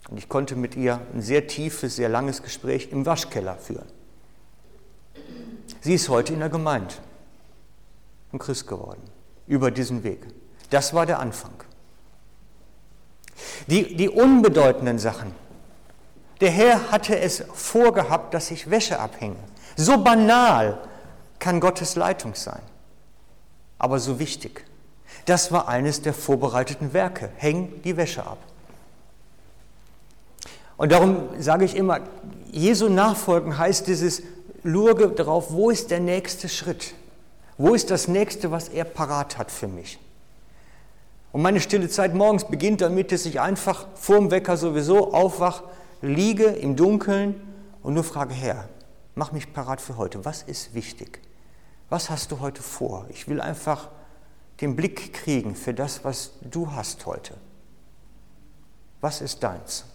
Und 0.09 0.17
ich 0.17 0.29
konnte 0.29 0.55
mit 0.55 0.75
ihr 0.75 1.01
ein 1.13 1.21
sehr 1.21 1.47
tiefes, 1.47 1.95
sehr 1.95 2.09
langes 2.09 2.43
Gespräch 2.43 2.89
im 2.91 3.05
Waschkeller 3.05 3.55
führen. 3.55 3.87
Sie 5.81 5.95
ist 5.95 6.09
heute 6.09 6.33
in 6.33 6.39
der 6.39 6.49
Gemeinde 6.49 6.93
ein 8.31 8.39
Christ 8.39 8.67
geworden, 8.67 9.01
über 9.47 9.71
diesen 9.71 10.03
Weg. 10.03 10.27
Das 10.69 10.93
war 10.93 11.05
der 11.05 11.19
Anfang. 11.19 11.53
Die, 13.67 13.95
die 13.95 14.09
unbedeutenden 14.09 14.99
Sachen. 14.99 15.33
Der 16.39 16.51
Herr 16.51 16.91
hatte 16.91 17.17
es 17.17 17.43
vorgehabt, 17.53 18.33
dass 18.33 18.51
ich 18.51 18.69
Wäsche 18.69 18.99
abhänge. 18.99 19.37
So 19.75 20.03
banal 20.03 20.79
kann 21.39 21.59
Gottes 21.59 21.95
Leitung 21.95 22.35
sein, 22.35 22.61
aber 23.77 23.99
so 23.99 24.19
wichtig. 24.19 24.65
Das 25.25 25.51
war 25.51 25.67
eines 25.67 26.01
der 26.01 26.13
vorbereiteten 26.13 26.93
Werke. 26.93 27.29
Häng 27.37 27.81
die 27.83 27.97
Wäsche 27.97 28.25
ab. 28.25 28.37
Und 30.77 30.91
darum 30.91 31.29
sage 31.39 31.65
ich 31.65 31.75
immer, 31.75 32.01
Jesu 32.51 32.87
Nachfolgen 32.87 33.57
heißt 33.57 33.87
dieses 33.87 34.21
lurge 34.63 35.09
darauf, 35.09 35.51
wo 35.51 35.69
ist 35.69 35.91
der 35.91 35.99
nächste 35.99 36.49
Schritt? 36.49 36.93
Wo 37.57 37.73
ist 37.73 37.89
das 37.89 38.07
nächste, 38.07 38.51
was 38.51 38.69
er 38.69 38.83
parat 38.83 39.37
hat 39.37 39.49
für 39.49 39.67
mich? 39.67 39.99
Und 41.31 41.41
meine 41.41 41.59
stille 41.59 41.89
Zeit 41.89 42.13
morgens 42.13 42.45
beginnt 42.45 42.81
damit, 42.81 43.11
dass 43.11 43.25
ich 43.25 43.39
einfach 43.39 43.87
vorm 43.95 44.31
Wecker 44.31 44.55
sowieso 44.55 45.13
aufwach, 45.13 45.63
liege 46.01 46.45
im 46.45 46.75
Dunkeln 46.75 47.35
und 47.81 47.95
nur 47.95 48.03
frage, 48.03 48.33
Herr, 48.33 48.69
mach 49.15 49.31
mich 49.31 49.51
parat 49.51 49.81
für 49.81 49.97
heute. 49.97 50.23
Was 50.25 50.43
ist 50.43 50.73
wichtig? 50.73 51.19
Was 51.89 52.09
hast 52.09 52.31
du 52.31 52.39
heute 52.39 52.61
vor? 52.61 53.05
Ich 53.09 53.27
will 53.27 53.39
einfach 53.39 53.89
den 54.61 54.75
Blick 54.75 55.13
kriegen 55.13 55.55
für 55.55 55.73
das, 55.73 56.03
was 56.03 56.31
du 56.41 56.71
hast 56.71 57.05
heute. 57.05 57.35
Was 58.99 59.21
ist 59.21 59.43
deins? 59.43 59.85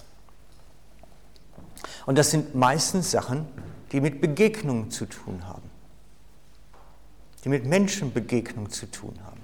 Und 2.06 2.16
das 2.16 2.30
sind 2.30 2.54
meistens 2.54 3.10
Sachen, 3.10 3.46
die 3.90 4.00
mit 4.00 4.20
Begegnungen 4.20 4.90
zu 4.90 5.06
tun 5.06 5.46
haben, 5.46 5.68
die 7.44 7.48
mit 7.48 7.66
Menschenbegegnung 7.66 8.70
zu 8.70 8.90
tun 8.90 9.18
haben. 9.24 9.40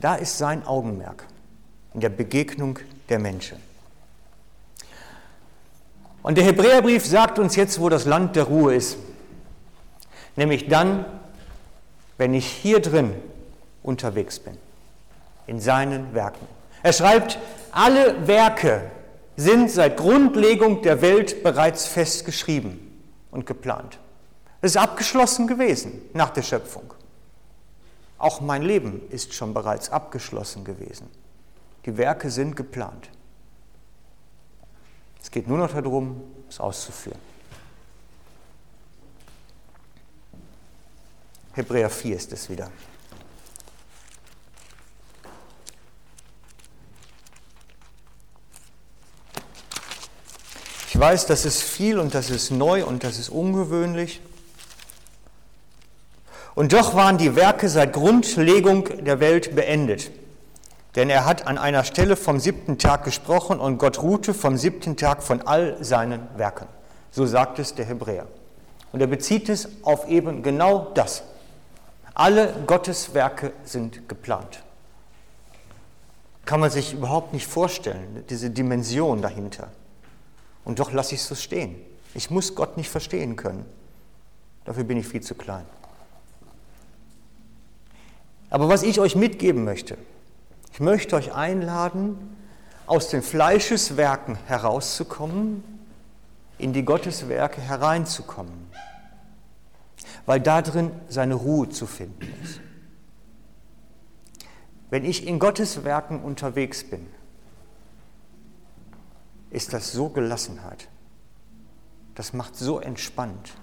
Da 0.00 0.16
ist 0.16 0.38
sein 0.38 0.66
Augenmerk 0.66 1.26
in 1.94 2.00
der 2.00 2.08
Begegnung 2.08 2.78
der 3.08 3.18
Menschen. 3.18 3.58
Und 6.22 6.36
der 6.36 6.44
Hebräerbrief 6.44 7.06
sagt 7.06 7.38
uns 7.38 7.54
jetzt, 7.56 7.78
wo 7.80 7.88
das 7.88 8.04
Land 8.04 8.34
der 8.34 8.44
Ruhe 8.44 8.74
ist, 8.74 8.96
nämlich 10.36 10.68
dann, 10.68 11.04
wenn 12.18 12.34
ich 12.34 12.46
hier 12.46 12.80
drin 12.80 13.14
unterwegs 13.82 14.38
bin, 14.38 14.56
in 15.46 15.60
seinen 15.60 16.14
Werken. 16.14 16.46
Er 16.82 16.92
schreibt, 16.92 17.38
alle 17.70 18.26
Werke 18.26 18.90
sind 19.36 19.70
seit 19.70 19.96
Grundlegung 19.96 20.82
der 20.82 21.00
Welt 21.00 21.42
bereits 21.42 21.86
festgeschrieben 21.86 22.78
und 23.30 23.46
geplant. 23.46 23.98
Es 24.60 24.72
ist 24.72 24.76
abgeschlossen 24.76 25.46
gewesen 25.46 26.02
nach 26.12 26.30
der 26.30 26.42
Schöpfung. 26.42 26.94
Auch 28.18 28.40
mein 28.40 28.62
Leben 28.62 29.02
ist 29.10 29.34
schon 29.34 29.52
bereits 29.52 29.90
abgeschlossen 29.90 30.64
gewesen. 30.64 31.08
Die 31.84 31.96
Werke 31.96 32.30
sind 32.30 32.54
geplant. 32.54 33.08
Es 35.20 35.30
geht 35.30 35.48
nur 35.48 35.58
noch 35.58 35.72
darum, 35.72 36.22
es 36.48 36.60
auszuführen. 36.60 37.18
Hebräer 41.54 41.90
4 41.90 42.16
ist 42.16 42.32
es 42.32 42.48
wieder. 42.48 42.70
Ich 50.88 50.98
weiß, 50.98 51.26
das 51.26 51.44
ist 51.44 51.62
viel 51.62 51.98
und 51.98 52.14
das 52.14 52.30
ist 52.30 52.50
neu 52.50 52.84
und 52.84 53.04
das 53.04 53.18
ist 53.18 53.28
ungewöhnlich. 53.28 54.20
Und 56.54 56.72
doch 56.72 56.94
waren 56.94 57.18
die 57.18 57.34
Werke 57.34 57.68
seit 57.68 57.92
Grundlegung 57.92 59.04
der 59.04 59.20
Welt 59.20 59.54
beendet. 59.54 60.10
Denn 60.96 61.08
er 61.08 61.24
hat 61.24 61.46
an 61.46 61.56
einer 61.56 61.84
Stelle 61.84 62.16
vom 62.16 62.38
siebten 62.38 62.78
Tag 62.78 63.04
gesprochen 63.04 63.58
und 63.58 63.78
Gott 63.78 64.02
ruhte 64.02 64.34
vom 64.34 64.58
siebten 64.58 64.96
Tag 64.96 65.22
von 65.22 65.42
all 65.42 65.82
seinen 65.82 66.28
Werken. 66.36 66.66
So 67.10 67.24
sagt 67.24 67.58
es 67.58 67.74
der 67.74 67.86
Hebräer. 67.86 68.26
Und 68.92 69.00
er 69.00 69.06
bezieht 69.06 69.48
es 69.48 69.68
auf 69.82 70.08
eben 70.08 70.42
genau 70.42 70.90
das. 70.94 71.22
Alle 72.14 72.54
Gottes 72.66 73.14
Werke 73.14 73.52
sind 73.64 74.08
geplant. 74.08 74.62
Kann 76.44 76.60
man 76.60 76.70
sich 76.70 76.92
überhaupt 76.92 77.32
nicht 77.32 77.46
vorstellen, 77.46 78.24
diese 78.28 78.50
Dimension 78.50 79.22
dahinter. 79.22 79.68
Und 80.64 80.78
doch 80.78 80.92
lasse 80.92 81.14
ich 81.14 81.20
es 81.20 81.28
so 81.28 81.34
stehen. 81.34 81.76
Ich 82.14 82.30
muss 82.30 82.54
Gott 82.54 82.76
nicht 82.76 82.90
verstehen 82.90 83.36
können. 83.36 83.64
Dafür 84.64 84.84
bin 84.84 84.98
ich 84.98 85.06
viel 85.06 85.22
zu 85.22 85.34
klein. 85.34 85.64
Aber 88.50 88.68
was 88.68 88.82
ich 88.82 89.00
euch 89.00 89.16
mitgeben 89.16 89.64
möchte, 89.64 89.96
ich 90.72 90.80
möchte 90.80 91.16
euch 91.16 91.32
einladen, 91.32 92.36
aus 92.86 93.08
den 93.08 93.22
Fleischeswerken 93.22 94.36
herauszukommen, 94.46 95.64
in 96.58 96.72
die 96.72 96.84
Gotteswerke 96.84 97.60
hereinzukommen, 97.60 98.61
weil 100.26 100.40
darin 100.40 100.90
seine 101.08 101.34
Ruhe 101.34 101.68
zu 101.68 101.86
finden 101.86 102.28
ist. 102.42 102.60
Wenn 104.90 105.04
ich 105.04 105.26
in 105.26 105.38
Gottes 105.38 105.84
Werken 105.84 106.22
unterwegs 106.22 106.84
bin, 106.84 107.06
ist 109.50 109.72
das 109.72 109.92
so 109.92 110.08
Gelassenheit. 110.08 110.88
Das 112.14 112.32
macht 112.32 112.56
so 112.56 112.78
entspannt. 112.78 113.54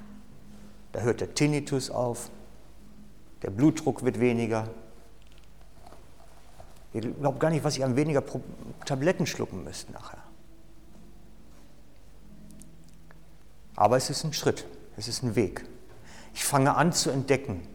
Da 0.92 1.02
hört 1.02 1.22
der 1.22 1.36
Tinnitus 1.36 1.92
auf, 1.92 2.32
der 3.44 3.52
Blutdruck 3.52 4.04
wird 4.04 4.20
weniger. 4.20 4.68
Ihr 6.94 7.02
glaubt 7.02 7.40
gar 7.40 7.52
nicht, 7.52 7.64
was 7.64 7.78
ihr 7.78 7.86
an 7.86 7.96
weniger 7.96 8.24
Tabletten 8.86 9.28
schlucken 9.28 9.64
müsst 9.64 9.92
nachher. 9.92 10.24
Aber 13.76 13.98
es 13.98 14.10
ist 14.10 14.24
ein 14.24 14.34
Schritt, 14.34 14.66
es 14.98 15.08
ist 15.08 15.24
ein 15.24 15.36
Weg. 15.36 15.64
Ich 16.34 16.44
fange 16.44 16.76
an 16.76 16.94
zu 16.94 17.10
entdecken, 17.10 17.68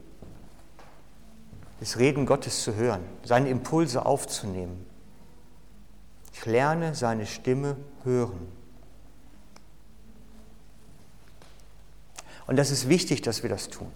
das 1.81 1.99
Reden 1.99 2.27
Gottes 2.27 2.63
zu 2.63 2.75
hören, 2.75 3.03
seine 3.25 3.49
Impulse 3.49 4.07
aufzunehmen. 4.07 4.87
Ich 6.33 6.45
lerne 6.47 6.95
seine 6.95 7.27
Stimme 7.27 7.77
hören. 8.05 8.49
Und 12.47 12.57
das 12.57 12.71
ist 12.71 12.89
wichtig, 12.89 13.23
dass 13.23 13.43
wir 13.43 13.51
das 13.51 13.69
tun. 13.69 13.91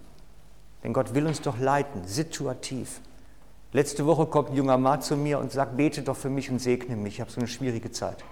Denn 0.82 0.92
Gott 0.92 1.14
will 1.14 1.26
uns 1.26 1.40
doch 1.40 1.58
leiten, 1.58 2.06
situativ. 2.06 3.00
Letzte 3.72 4.06
Woche 4.06 4.26
kommt 4.26 4.50
ein 4.50 4.56
junger 4.56 4.78
Mann 4.78 5.02
zu 5.02 5.16
mir 5.16 5.38
und 5.38 5.52
sagt, 5.52 5.76
bete 5.76 6.02
doch 6.02 6.16
für 6.16 6.30
mich 6.30 6.50
und 6.50 6.58
segne 6.58 6.96
mich, 6.96 7.14
ich 7.14 7.20
habe 7.20 7.30
so 7.30 7.40
eine 7.40 7.48
schwierige 7.48 7.90
Zeit. 7.90 8.24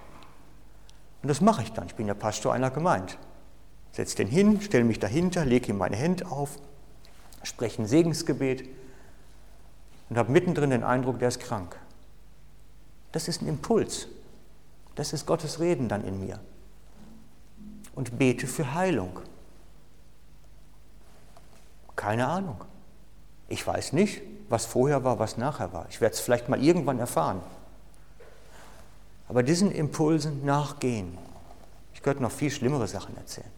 Und 1.21 1.29
das 1.29 1.41
mache 1.41 1.63
ich 1.63 1.73
dann, 1.73 1.87
ich 1.87 1.95
bin 1.95 2.07
ja 2.07 2.13
Pastor 2.13 2.53
einer 2.53 2.71
Gemeinde. 2.71 3.13
Setz 3.97 4.13
den 4.13 4.27
hin, 4.27 4.61
stelle 4.61 4.83
mich 4.83 4.99
dahinter, 4.99 5.43
lege 5.43 5.71
ihm 5.71 5.79
meine 5.79 5.95
Hände 5.95 6.27
auf, 6.27 6.59
spreche 7.41 7.81
ein 7.81 7.87
Segensgebet 7.87 8.63
und 10.07 10.19
habe 10.19 10.31
mittendrin 10.31 10.69
den 10.69 10.83
Eindruck, 10.83 11.17
der 11.17 11.29
ist 11.29 11.39
krank. 11.39 11.75
Das 13.11 13.27
ist 13.27 13.41
ein 13.41 13.47
Impuls. 13.47 14.07
Das 14.93 15.13
ist 15.13 15.25
Gottes 15.25 15.59
Reden 15.59 15.89
dann 15.89 16.03
in 16.03 16.19
mir. 16.19 16.39
Und 17.95 18.19
bete 18.19 18.45
für 18.45 18.75
Heilung. 18.75 19.19
Keine 21.95 22.27
Ahnung. 22.27 22.63
Ich 23.47 23.65
weiß 23.65 23.93
nicht, 23.93 24.21
was 24.47 24.67
vorher 24.67 25.03
war, 25.05 25.17
was 25.17 25.37
nachher 25.37 25.73
war. 25.73 25.87
Ich 25.89 26.01
werde 26.01 26.13
es 26.13 26.19
vielleicht 26.19 26.49
mal 26.49 26.63
irgendwann 26.63 26.99
erfahren. 26.99 27.41
Aber 29.27 29.41
diesen 29.41 29.71
Impulsen 29.71 30.45
nachgehen. 30.45 31.17
Ich 31.95 32.03
könnte 32.03 32.21
noch 32.21 32.31
viel 32.31 32.51
schlimmere 32.51 32.87
Sachen 32.87 33.17
erzählen. 33.17 33.56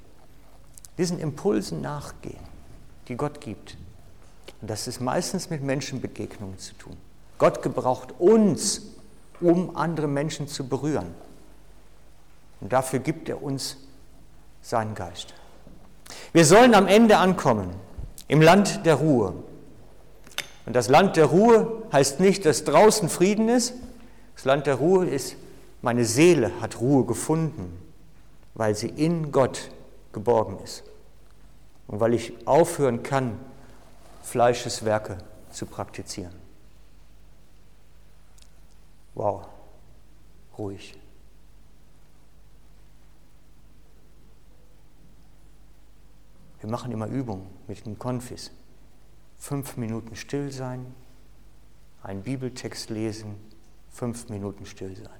Diesen 0.99 1.17
Impulsen 1.17 1.79
nachgehen, 1.79 2.43
die 3.07 3.15
Gott 3.15 3.39
gibt. 3.39 3.77
Und 4.59 4.69
das 4.69 4.85
ist 4.85 4.99
meistens 4.99 5.49
mit 5.49 5.63
Menschenbegegnungen 5.63 6.59
zu 6.59 6.73
tun. 6.73 6.97
Gott 7.37 7.61
gebraucht 7.61 8.13
uns, 8.19 8.81
um 9.39 9.77
andere 9.77 10.09
Menschen 10.09 10.49
zu 10.49 10.67
berühren. 10.67 11.15
Und 12.59 12.73
dafür 12.73 12.99
gibt 12.99 13.29
er 13.29 13.41
uns 13.41 13.77
seinen 14.61 14.93
Geist. 14.93 15.33
Wir 16.33 16.43
sollen 16.43 16.75
am 16.75 16.85
Ende 16.85 17.15
ankommen 17.15 17.69
im 18.27 18.41
Land 18.41 18.85
der 18.85 18.95
Ruhe. 18.95 19.35
Und 20.65 20.75
das 20.75 20.89
Land 20.89 21.15
der 21.15 21.27
Ruhe 21.27 21.81
heißt 21.93 22.19
nicht, 22.19 22.45
dass 22.45 22.65
draußen 22.65 23.07
Frieden 23.07 23.47
ist. 23.47 23.73
Das 24.35 24.43
Land 24.43 24.67
der 24.67 24.75
Ruhe 24.75 25.07
ist, 25.07 25.37
meine 25.81 26.03
Seele 26.03 26.51
hat 26.59 26.81
Ruhe 26.81 27.05
gefunden, 27.05 27.81
weil 28.53 28.75
sie 28.75 28.89
in 28.89 29.31
Gott 29.31 29.71
geborgen 30.11 30.59
ist. 30.59 30.83
Und 31.87 31.99
weil 31.99 32.13
ich 32.13 32.47
aufhören 32.47 33.03
kann, 33.03 33.39
Fleischeswerke 34.21 35.17
zu 35.51 35.65
praktizieren. 35.65 36.35
Wow, 39.15 39.47
ruhig. 40.57 40.95
Wir 46.59 46.69
machen 46.69 46.91
immer 46.91 47.07
Übungen 47.07 47.47
mit 47.67 47.85
dem 47.85 47.97
Konfis. 47.97 48.51
Fünf 49.37 49.77
Minuten 49.77 50.15
still 50.15 50.51
sein, 50.51 50.93
einen 52.03 52.21
Bibeltext 52.23 52.89
lesen, 52.89 53.35
fünf 53.89 54.29
Minuten 54.29 54.65
still 54.65 54.95
sein. 54.95 55.19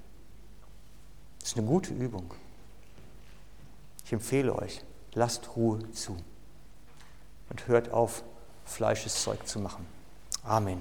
Das 1.40 1.50
ist 1.50 1.58
eine 1.58 1.66
gute 1.66 1.94
Übung. 1.94 2.32
Ich 4.10 4.14
empfehle 4.14 4.56
euch, 4.56 4.80
lasst 5.14 5.54
Ruhe 5.54 5.88
zu 5.92 6.16
und 7.48 7.68
hört 7.68 7.92
auf, 7.92 8.24
Fleischeszeug 8.64 9.46
zu 9.46 9.60
machen. 9.60 9.86
Amen. 10.42 10.80